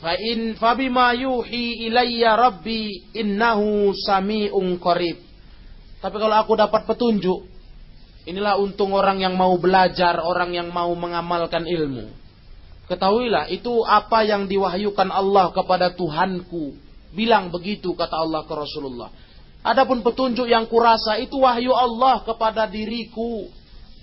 fa 0.00 0.16
in 0.16 0.56
fabima 0.56 1.12
yuhi 1.12 1.84
ilayya 1.86 2.32
rabbi 2.34 3.12
innahu 3.12 3.92
sami'un 3.92 4.80
qarib. 4.80 5.20
Tapi 6.00 6.16
kalau 6.16 6.36
aku 6.40 6.56
dapat 6.56 6.88
petunjuk, 6.88 7.58
Inilah 8.28 8.60
untung 8.60 8.92
orang 8.92 9.24
yang 9.24 9.40
mau 9.40 9.56
belajar, 9.56 10.20
orang 10.20 10.52
yang 10.52 10.68
mau 10.68 10.92
mengamalkan 10.92 11.64
ilmu. 11.64 12.12
Ketahuilah, 12.84 13.48
itu 13.48 13.80
apa 13.88 14.20
yang 14.20 14.44
diwahyukan 14.44 15.08
Allah 15.08 15.48
kepada 15.48 15.96
Tuhanku. 15.96 16.76
Bilang 17.12 17.48
begitu, 17.48 17.96
kata 17.96 18.16
Allah 18.16 18.44
ke 18.44 18.52
Rasulullah. 18.52 19.08
Adapun 19.64 20.04
petunjuk 20.04 20.46
yang 20.46 20.68
kurasa, 20.70 21.18
itu 21.18 21.40
wahyu 21.42 21.72
Allah 21.74 22.22
kepada 22.22 22.68
diriku. 22.68 23.48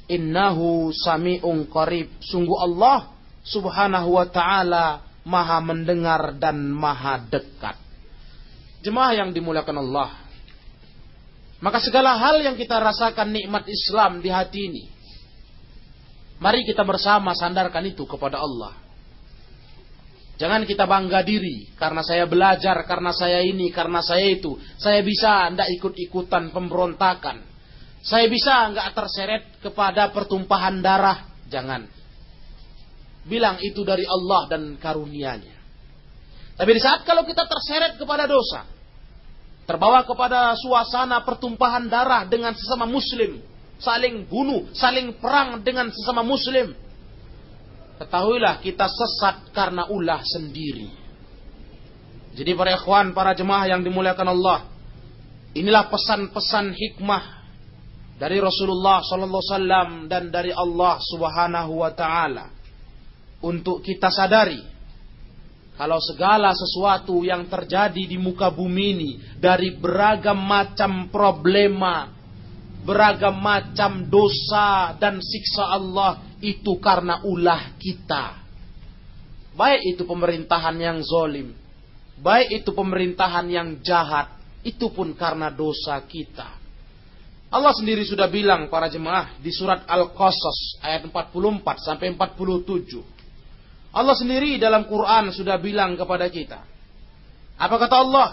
Innahu 0.06 0.94
sami'un 0.94 1.66
qarib. 1.70 2.14
Sungguh 2.22 2.58
Allah 2.62 3.10
subhanahu 3.42 4.18
wa 4.22 4.26
ta'ala 4.30 4.86
maha 5.26 5.58
mendengar 5.62 6.38
dan 6.38 6.70
maha 6.70 7.18
dekat. 7.18 7.78
Jemaah 8.86 9.18
yang 9.18 9.34
dimuliakan 9.34 9.82
Allah. 9.82 10.14
Maka 11.58 11.82
segala 11.82 12.14
hal 12.14 12.46
yang 12.46 12.54
kita 12.54 12.78
rasakan 12.78 13.34
nikmat 13.34 13.66
Islam 13.66 14.22
di 14.22 14.30
hati 14.30 14.70
ini. 14.70 14.84
Mari 16.38 16.62
kita 16.68 16.86
bersama 16.86 17.34
sandarkan 17.34 17.82
itu 17.90 18.06
kepada 18.06 18.38
Allah. 18.38 18.85
Jangan 20.36 20.68
kita 20.68 20.84
bangga 20.84 21.24
diri 21.24 21.72
karena 21.80 22.04
saya 22.04 22.28
belajar, 22.28 22.84
karena 22.84 23.16
saya 23.16 23.40
ini, 23.40 23.72
karena 23.72 24.04
saya 24.04 24.28
itu. 24.28 24.60
Saya 24.76 25.00
bisa 25.00 25.48
tidak 25.52 25.70
ikut-ikutan 25.80 26.52
pemberontakan. 26.52 27.40
Saya 28.04 28.28
bisa 28.28 28.68
nggak 28.76 28.90
terseret 28.92 29.44
kepada 29.64 30.12
pertumpahan 30.12 30.84
darah. 30.84 31.32
Jangan. 31.48 31.88
Bilang 33.26 33.58
itu 33.64 33.82
dari 33.82 34.04
Allah 34.04 34.42
dan 34.52 34.76
karunia-Nya. 34.78 35.56
Tapi 36.56 36.72
di 36.72 36.82
saat 36.84 37.08
kalau 37.08 37.24
kita 37.24 37.48
terseret 37.48 37.96
kepada 37.96 38.28
dosa, 38.30 38.68
terbawa 39.66 40.06
kepada 40.06 40.54
suasana 40.56 41.26
pertumpahan 41.26 41.90
darah 41.90 42.24
dengan 42.30 42.54
sesama 42.54 42.86
muslim, 42.86 43.42
saling 43.82 44.30
bunuh, 44.30 44.70
saling 44.72 45.16
perang 45.18 45.64
dengan 45.66 45.90
sesama 45.90 46.22
muslim. 46.22 46.76
Ketahuilah 47.96 48.60
kita 48.60 48.88
sesat 48.92 49.56
karena 49.56 49.88
ulah 49.88 50.20
sendiri. 50.24 50.92
Jadi 52.36 52.52
para 52.52 52.76
ikhwan, 52.76 53.16
para 53.16 53.32
jemaah 53.32 53.72
yang 53.72 53.80
dimuliakan 53.80 54.36
Allah, 54.36 54.68
inilah 55.56 55.88
pesan-pesan 55.88 56.76
hikmah 56.76 57.24
dari 58.20 58.44
Rasulullah 58.44 59.00
sallallahu 59.00 59.44
alaihi 59.44 59.52
wasallam 59.56 59.90
dan 60.12 60.24
dari 60.28 60.52
Allah 60.52 61.00
Subhanahu 61.00 61.72
wa 61.80 61.92
taala 61.96 62.52
untuk 63.40 63.80
kita 63.84 64.12
sadari 64.12 64.76
kalau 65.76 66.00
segala 66.00 66.56
sesuatu 66.56 67.20
yang 67.28 67.52
terjadi 67.52 68.08
di 68.08 68.16
muka 68.16 68.48
bumi 68.48 68.86
ini 68.96 69.12
dari 69.36 69.76
beragam 69.76 70.40
macam 70.40 71.12
problema, 71.12 72.08
beragam 72.88 73.36
macam 73.36 74.08
dosa 74.08 74.96
dan 74.96 75.20
siksa 75.20 75.76
Allah 75.76 76.24
itu 76.42 76.80
karena 76.82 77.24
ulah 77.24 77.76
kita. 77.80 78.44
Baik 79.56 79.96
itu 79.96 80.04
pemerintahan 80.04 80.76
yang 80.76 81.00
zolim, 81.00 81.56
baik 82.20 82.64
itu 82.64 82.76
pemerintahan 82.76 83.48
yang 83.48 83.80
jahat, 83.80 84.36
itu 84.68 84.92
pun 84.92 85.16
karena 85.16 85.48
dosa 85.48 85.96
kita. 86.04 86.60
Allah 87.56 87.72
sendiri 87.72 88.04
sudah 88.04 88.28
bilang 88.28 88.68
para 88.68 88.92
jemaah 88.92 89.40
di 89.40 89.48
surat 89.48 89.88
Al-Qasas 89.88 90.84
ayat 90.84 91.08
44 91.08 91.88
sampai 91.88 92.12
47. 92.12 93.96
Allah 93.96 94.16
sendiri 94.20 94.60
dalam 94.60 94.84
Quran 94.92 95.32
sudah 95.32 95.56
bilang 95.56 95.96
kepada 95.96 96.28
kita. 96.28 96.60
Apa 97.56 97.80
kata 97.80 97.96
Allah? 97.96 98.30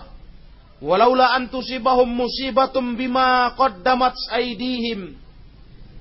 Walaula 0.82 1.38
antusibahum 1.38 2.10
musibatum 2.10 2.98
bima 2.98 3.54
qaddamat 3.54 4.18
aidihim. 4.34 5.14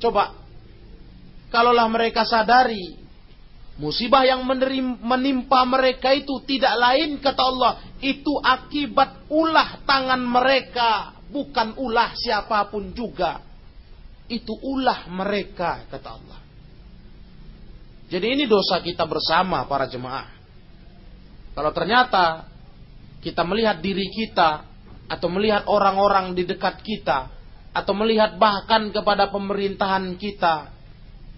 Coba. 0.01 0.40
Kalaulah 1.51 1.91
mereka 1.91 2.23
sadari 2.23 3.01
musibah 3.81 4.21
yang 4.21 4.45
menimpa 5.01 5.65
mereka 5.65 6.13
itu 6.13 6.37
tidak 6.45 6.77
lain 6.77 7.17
kata 7.17 7.41
Allah, 7.41 7.73
itu 7.97 8.33
akibat 8.37 9.25
ulah 9.33 9.81
tangan 9.89 10.21
mereka, 10.21 11.17
bukan 11.33 11.73
ulah 11.81 12.13
siapa 12.13 12.69
pun 12.69 12.93
juga. 12.93 13.41
Itu 14.29 14.53
ulah 14.53 15.09
mereka 15.09 15.89
kata 15.89 16.09
Allah. 16.13 16.39
Jadi 18.11 18.27
ini 18.37 18.45
dosa 18.45 18.83
kita 18.83 19.07
bersama 19.09 19.65
para 19.65 19.89
jemaah. 19.89 20.29
Kalau 21.57 21.71
ternyata 21.73 22.47
kita 23.19 23.43
melihat 23.43 23.79
diri 23.79 24.07
kita 24.07 24.67
atau 25.09 25.27
melihat 25.27 25.67
orang-orang 25.67 26.31
di 26.31 26.47
dekat 26.47 26.79
kita 26.79 27.27
atau 27.71 27.93
melihat 27.95 28.35
bahkan 28.35 28.91
kepada 28.91 29.31
pemerintahan 29.31 30.15
kita 30.15 30.80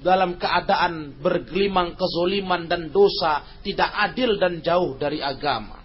dalam 0.03 0.35
keadaan 0.35 1.17
bergelimang 1.17 1.95
kezoliman 1.95 2.67
dan 2.67 2.91
dosa 2.91 3.59
tidak 3.63 3.89
adil 4.11 4.35
dan 4.35 4.59
jauh 4.59 4.99
dari 4.99 5.23
agama. 5.23 5.79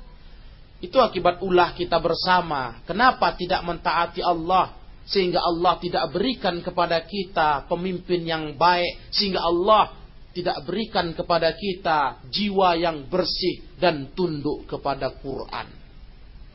Itu 0.78 0.98
akibat 0.98 1.42
ulah 1.42 1.74
kita 1.74 1.98
bersama. 1.98 2.82
Kenapa 2.86 3.34
tidak 3.34 3.62
mentaati 3.62 4.22
Allah 4.22 4.74
sehingga 5.08 5.40
Allah 5.40 5.80
tidak 5.80 6.10
berikan 6.12 6.60
kepada 6.60 7.02
kita 7.02 7.64
pemimpin 7.66 8.26
yang 8.26 8.44
baik 8.54 9.10
sehingga 9.10 9.42
Allah 9.42 9.96
tidak 10.36 10.62
berikan 10.68 11.16
kepada 11.16 11.50
kita 11.56 12.22
jiwa 12.30 12.78
yang 12.78 13.10
bersih 13.10 13.74
dan 13.80 14.12
tunduk 14.14 14.70
kepada 14.70 15.10
Quran. 15.18 15.66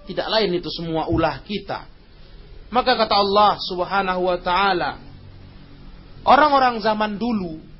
Tidak 0.07 0.27
lain 0.27 0.55
itu 0.55 0.71
semua 0.71 1.11
ulah 1.11 1.43
kita. 1.43 1.87
Maka 2.71 2.95
kata 2.95 3.15
Allah 3.15 3.59
Subhanahu 3.59 4.21
wa 4.23 4.37
taala, 4.39 5.12
orang-orang 6.23 6.79
zaman 6.83 7.15
dulu 7.19 7.73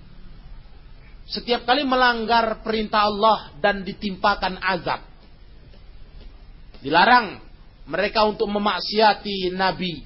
setiap 1.23 1.63
kali 1.63 1.87
melanggar 1.87 2.59
perintah 2.61 3.07
Allah 3.07 3.55
dan 3.63 3.81
ditimpakan 3.81 4.59
azab. 4.59 5.01
Dilarang 6.83 7.39
mereka 7.87 8.27
untuk 8.27 8.51
memaksiati 8.51 9.55
nabi 9.55 10.03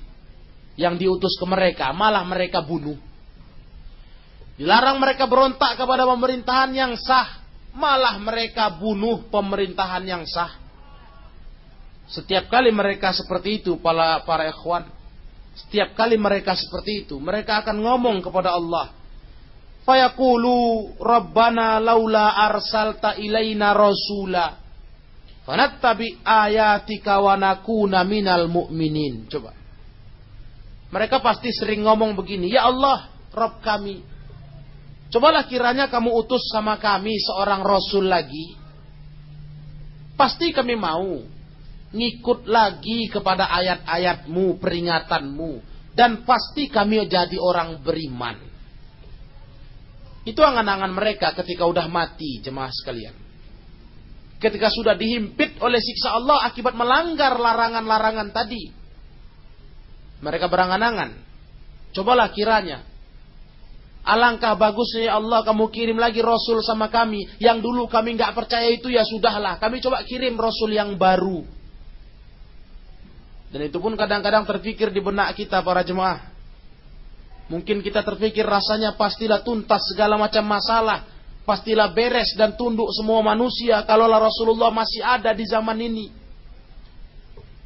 yang 0.78 0.94
diutus 0.94 1.34
ke 1.42 1.46
mereka, 1.50 1.90
malah 1.90 2.22
mereka 2.22 2.62
bunuh. 2.62 3.02
Dilarang 4.58 4.98
mereka 5.02 5.26
berontak 5.26 5.78
kepada 5.78 6.06
pemerintahan 6.06 6.74
yang 6.74 6.94
sah. 6.98 7.46
Malah 7.78 8.18
mereka 8.18 8.74
bunuh 8.74 9.30
pemerintahan 9.30 10.02
yang 10.06 10.26
sah. 10.26 10.58
Setiap 12.10 12.50
kali 12.50 12.74
mereka 12.74 13.14
seperti 13.14 13.62
itu 13.62 13.78
para, 13.78 14.18
para 14.26 14.50
ikhwan. 14.50 14.97
Setiap 15.58 15.98
kali 15.98 16.22
mereka 16.22 16.54
seperti 16.54 17.08
itu. 17.08 17.18
Mereka 17.18 17.66
akan 17.66 17.78
ngomong 17.82 18.18
kepada 18.22 18.54
Allah. 18.54 18.94
Fayaqulu 19.88 21.00
Rabbana 21.00 21.82
laula 21.82 22.38
arsalta 22.38 23.18
ilaina 23.18 23.74
rasula. 23.74 24.62
Fanattabi 25.48 26.22
ayatika 26.22 27.24
wa 27.24 27.34
nakuna 27.40 28.04
minal 28.04 28.52
mu'minin. 28.52 29.26
Coba. 29.32 29.56
Mereka 30.94 31.24
pasti 31.24 31.50
sering 31.52 31.84
ngomong 31.84 32.14
begini. 32.16 32.52
Ya 32.52 32.68
Allah, 32.68 33.12
Rabb 33.32 33.64
kami 33.64 34.18
Cobalah 35.08 35.48
kiranya 35.48 35.88
kamu 35.88 36.12
utus 36.12 36.52
sama 36.52 36.76
kami 36.76 37.16
seorang 37.24 37.64
rasul 37.64 38.12
lagi. 38.12 38.60
Pasti 40.20 40.52
kami 40.52 40.76
mau. 40.76 41.24
Ngikut 41.92 42.48
lagi 42.48 43.08
kepada 43.08 43.48
ayat-ayatmu, 43.52 44.60
peringatanmu. 44.60 45.76
Dan 45.98 46.28
pasti 46.28 46.70
kami 46.70 47.10
jadi 47.10 47.38
orang 47.42 47.82
beriman. 47.82 48.38
Itu 50.28 50.44
angan-angan 50.46 50.94
mereka 50.94 51.34
ketika 51.34 51.66
udah 51.66 51.90
mati, 51.90 52.44
jemaah 52.44 52.70
sekalian. 52.70 53.16
Ketika 54.38 54.70
sudah 54.70 54.94
dihimpit 54.94 55.58
oleh 55.64 55.82
siksa 55.82 56.14
Allah 56.14 56.46
akibat 56.46 56.78
melanggar 56.78 57.34
larangan-larangan 57.34 58.30
tadi. 58.30 58.70
Mereka 60.22 60.46
berangan-angan. 60.46 61.26
Cobalah 61.98 62.30
kiranya 62.30 62.86
Alangkah 64.08 64.56
bagusnya 64.56 65.12
ya 65.12 65.14
Allah 65.20 65.44
kamu 65.44 65.68
kirim 65.68 66.00
lagi 66.00 66.24
Rasul 66.24 66.64
sama 66.64 66.88
kami. 66.88 67.28
Yang 67.44 67.60
dulu 67.60 67.92
kami 67.92 68.16
nggak 68.16 68.32
percaya 68.40 68.72
itu 68.72 68.88
ya 68.88 69.04
sudahlah. 69.04 69.60
Kami 69.60 69.84
coba 69.84 70.00
kirim 70.08 70.40
Rasul 70.40 70.80
yang 70.80 70.96
baru. 70.96 71.44
Dan 73.48 73.64
itu 73.64 73.80
pun 73.80 73.96
kadang-kadang 73.96 74.44
terpikir 74.44 74.92
di 74.92 75.00
benak 75.00 75.36
kita 75.36 75.64
para 75.64 75.82
jemaah. 75.84 76.36
Mungkin 77.48 77.80
kita 77.80 78.04
terpikir 78.04 78.44
rasanya 78.44 79.00
pastilah 79.00 79.40
tuntas 79.40 79.80
segala 79.88 80.20
macam 80.20 80.44
masalah. 80.44 81.08
Pastilah 81.48 81.88
beres 81.96 82.36
dan 82.36 82.60
tunduk 82.60 82.92
semua 82.92 83.24
manusia. 83.24 83.80
Kalaulah 83.88 84.20
Rasulullah 84.20 84.68
masih 84.68 85.00
ada 85.00 85.32
di 85.32 85.48
zaman 85.48 85.80
ini. 85.80 86.12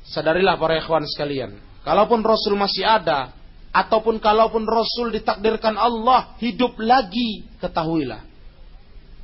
Sadarilah 0.06 0.54
para 0.62 0.78
ikhwan 0.78 1.02
sekalian. 1.10 1.58
Kalaupun 1.82 2.22
Rasul 2.22 2.54
masih 2.62 2.86
ada, 2.86 3.34
ataupun 3.74 4.22
kalaupun 4.22 4.70
Rasul 4.70 5.18
ditakdirkan 5.18 5.82
Allah 5.82 6.38
hidup 6.38 6.78
lagi, 6.78 7.50
ketahuilah. 7.58 8.22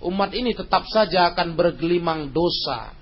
Umat 0.01 0.33
ini 0.33 0.57
tetap 0.57 0.89
saja 0.89 1.29
akan 1.29 1.53
bergelimang 1.53 2.33
dosa. 2.33 2.96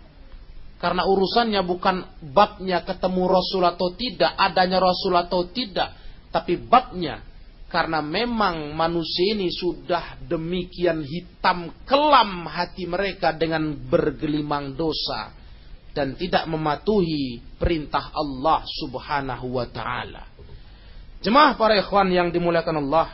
Karena 0.85 1.01
urusannya 1.01 1.65
bukan 1.65 2.21
babnya 2.29 2.85
ketemu 2.85 3.25
Rasul 3.25 3.65
atau 3.65 3.89
tidak, 3.97 4.37
adanya 4.37 4.77
Rasul 4.77 5.17
atau 5.17 5.49
tidak. 5.49 5.97
Tapi 6.29 6.61
babnya, 6.61 7.25
karena 7.73 8.05
memang 8.05 8.69
manusia 8.77 9.33
ini 9.33 9.49
sudah 9.49 10.21
demikian 10.29 11.01
hitam 11.01 11.73
kelam 11.89 12.45
hati 12.45 12.85
mereka 12.85 13.33
dengan 13.33 13.73
bergelimang 13.73 14.77
dosa. 14.77 15.33
Dan 15.89 16.13
tidak 16.21 16.45
mematuhi 16.45 17.41
perintah 17.57 18.13
Allah 18.13 18.61
subhanahu 18.69 19.57
wa 19.57 19.65
ta'ala. 19.65 20.21
Jemaah 21.25 21.57
para 21.57 21.81
ikhwan 21.81 22.13
yang 22.13 22.29
dimuliakan 22.29 22.85
Allah. 22.85 23.09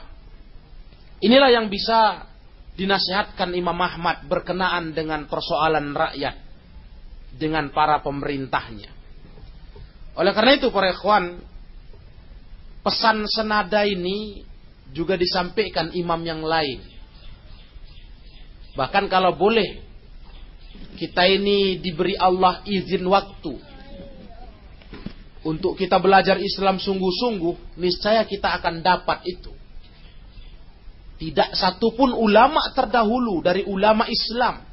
Inilah 1.24 1.56
yang 1.56 1.72
bisa 1.72 2.28
dinasihatkan 2.76 3.56
Imam 3.56 3.80
Ahmad 3.80 4.28
berkenaan 4.28 4.92
dengan 4.92 5.24
persoalan 5.32 5.96
rakyat 5.96 6.51
dengan 7.36 7.72
para 7.72 8.04
pemerintahnya. 8.04 8.92
Oleh 10.16 10.32
karena 10.36 10.60
itu 10.60 10.68
para 10.70 10.92
ikhwan, 10.92 11.40
pesan 12.84 13.24
senada 13.32 13.88
ini 13.88 14.44
juga 14.92 15.16
disampaikan 15.16 15.92
imam 15.96 16.20
yang 16.24 16.44
lain. 16.44 16.84
Bahkan 18.76 19.08
kalau 19.08 19.36
boleh 19.36 19.84
kita 21.00 21.28
ini 21.28 21.80
diberi 21.80 22.16
Allah 22.20 22.64
izin 22.68 23.04
waktu 23.08 23.54
untuk 25.42 25.74
kita 25.74 25.98
belajar 25.98 26.38
Islam 26.38 26.78
sungguh-sungguh, 26.78 27.82
niscaya 27.82 28.22
kita 28.30 28.62
akan 28.62 28.86
dapat 28.86 29.26
itu. 29.26 29.52
Tidak 31.22 31.54
satupun 31.54 32.14
ulama 32.18 32.62
terdahulu 32.74 33.42
dari 33.46 33.66
ulama 33.66 34.10
Islam 34.10 34.71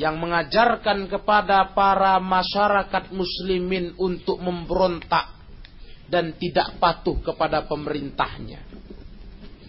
yang 0.00 0.16
mengajarkan 0.16 1.12
kepada 1.12 1.76
para 1.76 2.16
masyarakat 2.16 3.12
muslimin 3.12 3.92
untuk 4.00 4.40
memberontak 4.40 5.36
dan 6.08 6.32
tidak 6.40 6.80
patuh 6.80 7.20
kepada 7.20 7.68
pemerintahnya. 7.68 8.64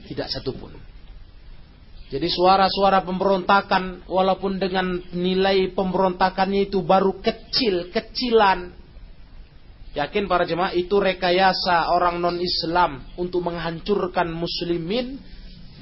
Tidak 0.08 0.28
satupun. 0.32 0.72
Jadi 2.08 2.28
suara-suara 2.32 3.04
pemberontakan 3.04 4.08
walaupun 4.08 4.56
dengan 4.56 5.04
nilai 5.12 5.76
pemberontakannya 5.76 6.72
itu 6.72 6.80
baru 6.84 7.20
kecil-kecilan 7.20 8.82
Yakin 9.92 10.24
para 10.32 10.48
jemaah 10.48 10.72
itu 10.72 11.04
rekayasa 11.04 11.92
orang 11.92 12.24
non-Islam 12.24 13.12
untuk 13.20 13.44
menghancurkan 13.44 14.32
muslimin 14.32 15.20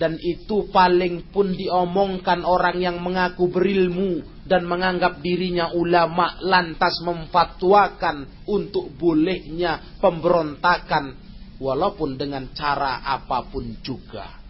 dan 0.02 0.18
itu 0.18 0.66
paling 0.74 1.30
pun 1.30 1.54
diomongkan 1.54 2.42
orang 2.42 2.82
yang 2.82 2.98
mengaku 2.98 3.46
berilmu 3.54 4.39
dan 4.50 4.66
menganggap 4.66 5.22
dirinya 5.22 5.70
ulama 5.78 6.42
lantas 6.42 6.98
memfatwakan 7.06 8.50
untuk 8.50 8.90
bolehnya 8.98 10.02
pemberontakan 10.02 11.14
walaupun 11.62 12.18
dengan 12.18 12.50
cara 12.58 13.06
apa 13.06 13.46
pun 13.46 13.78
juga. 13.86 14.42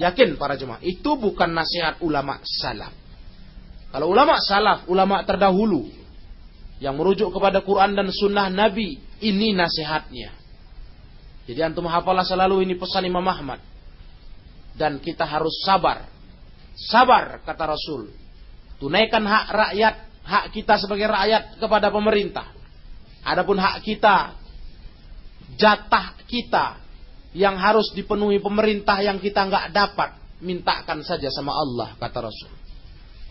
Yakin 0.00 0.40
para 0.40 0.56
jemaah, 0.56 0.80
itu 0.80 1.20
bukan 1.20 1.52
nasihat 1.52 2.00
ulama 2.00 2.40
salaf. 2.44 2.92
Kalau 3.92 4.12
ulama 4.12 4.40
salaf, 4.40 4.88
ulama 4.88 5.24
terdahulu 5.24 5.88
yang 6.80 6.96
merujuk 6.96 7.32
kepada 7.32 7.64
Quran 7.64 7.96
dan 7.96 8.08
Sunnah 8.12 8.48
Nabi. 8.52 9.00
Ini 9.16 9.56
nasihatnya. 9.56 10.36
Jadi 11.48 11.60
antum 11.64 11.88
hafalah 11.88 12.26
selalu 12.26 12.68
ini 12.68 12.76
pesan 12.76 13.08
Imam 13.08 13.24
Ahmad. 13.24 13.62
Dan 14.76 15.00
kita 15.00 15.24
harus 15.24 15.64
sabar. 15.64 16.04
Sabar 16.76 17.40
kata 17.40 17.64
Rasul. 17.72 18.12
Tunaikan 18.76 19.24
hak 19.24 19.46
rakyat, 19.48 19.94
hak 20.24 20.44
kita 20.52 20.74
sebagai 20.80 21.08
rakyat 21.08 21.56
kepada 21.56 21.88
pemerintah. 21.88 22.52
Adapun 23.24 23.56
hak 23.58 23.82
kita, 23.82 24.36
jatah 25.56 26.14
kita 26.28 26.78
yang 27.36 27.56
harus 27.56 27.90
dipenuhi 27.96 28.38
pemerintah 28.38 29.00
yang 29.00 29.16
kita 29.18 29.48
nggak 29.48 29.72
dapat, 29.72 30.40
mintakan 30.44 31.00
saja 31.02 31.32
sama 31.32 31.56
Allah 31.56 31.96
kata 31.96 32.18
Rasul. 32.28 32.52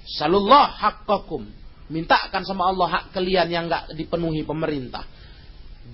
Salullah 0.06 0.70
haqqakum 0.70 1.66
Mintakan 1.86 2.42
sama 2.42 2.66
Allah 2.74 2.98
hak 2.98 3.06
kalian 3.14 3.46
yang 3.46 3.70
nggak 3.70 3.94
dipenuhi 3.94 4.42
pemerintah. 4.42 5.06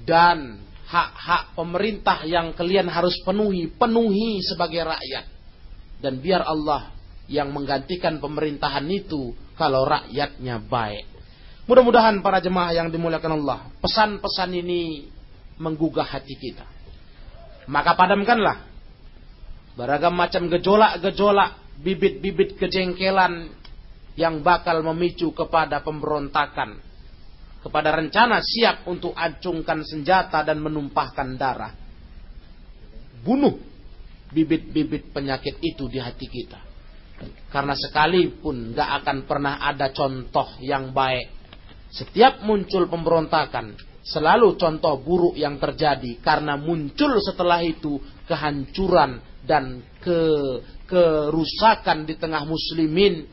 Dan 0.08 0.64
hak-hak 0.88 1.52
pemerintah 1.52 2.24
yang 2.24 2.56
kalian 2.56 2.88
harus 2.88 3.20
penuhi, 3.28 3.68
penuhi 3.76 4.39
sebagai 4.39 4.88
rakyat. 4.88 5.26
Dan 5.99 6.24
biar 6.24 6.47
Allah 6.47 6.95
yang 7.30 7.54
menggantikan 7.54 8.18
pemerintahan 8.18 8.86
itu 8.90 9.36
kalau 9.60 9.86
rakyatnya 9.86 10.58
baik. 10.64 11.06
Mudah-mudahan 11.70 12.20
para 12.26 12.42
jemaah 12.42 12.74
yang 12.74 12.90
dimuliakan 12.90 13.38
Allah, 13.44 13.70
pesan-pesan 13.80 14.52
ini 14.58 15.08
menggugah 15.62 16.04
hati 16.04 16.34
kita. 16.34 16.66
Maka 17.70 17.94
padamkanlah 17.94 18.66
beragam 19.78 20.18
macam 20.18 20.50
gejolak-gejolak, 20.50 21.80
bibit-bibit 21.80 22.58
kejengkelan 22.58 23.54
yang 24.18 24.42
bakal 24.42 24.82
memicu 24.82 25.32
kepada 25.32 25.80
pemberontakan, 25.86 26.82
kepada 27.62 27.90
rencana 27.96 28.42
siap 28.42 28.90
untuk 28.90 29.14
acungkan 29.16 29.86
senjata 29.86 30.42
dan 30.44 30.60
menumpahkan 30.60 31.38
darah. 31.38 31.74
Bunuh 33.22 33.56
bibit-bibit 34.34 35.14
penyakit 35.14 35.62
itu 35.62 35.86
di 35.86 36.02
hati 36.02 36.26
kita. 36.26 36.71
Karena 37.52 37.76
sekalipun 37.76 38.72
gak 38.72 39.04
akan 39.04 39.18
pernah 39.28 39.60
ada 39.62 39.92
contoh 39.92 40.60
yang 40.64 40.96
baik. 40.96 41.28
Setiap 41.92 42.48
muncul 42.48 42.88
pemberontakan, 42.88 43.76
selalu 44.02 44.56
contoh 44.56 44.98
buruk 45.04 45.36
yang 45.36 45.60
terjadi. 45.60 46.20
Karena 46.24 46.56
muncul 46.56 47.20
setelah 47.20 47.60
itu 47.62 48.00
kehancuran 48.26 49.20
dan 49.44 49.84
ke, 50.00 50.20
kerusakan 50.88 52.08
di 52.08 52.16
tengah 52.16 52.48
muslimin 52.48 53.28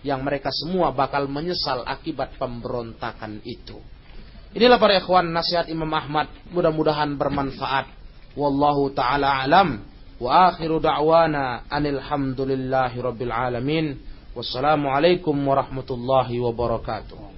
yang 0.00 0.24
mereka 0.24 0.48
semua 0.50 0.90
bakal 0.96 1.28
menyesal 1.28 1.84
akibat 1.84 2.34
pemberontakan 2.40 3.44
itu. 3.44 3.76
Inilah 4.50 4.82
para 4.82 4.98
ikhwan 4.98 5.30
nasihat 5.30 5.70
Imam 5.70 5.90
Ahmad, 5.94 6.26
mudah-mudahan 6.50 7.14
bermanfaat. 7.14 7.86
Wallahu 8.34 8.90
taala 8.94 9.46
alam 9.46 9.82
wa 10.20 10.52
akhiru 10.52 10.80
da'wana 10.80 11.64
anil 11.70 12.00
hamdulillahi 12.00 13.00
rabbil 13.00 13.32
alamin. 13.32 13.96
Wassalamualaikum 14.36 15.34
warahmatullahi 15.34 16.38
wabarakatuh. 16.38 17.29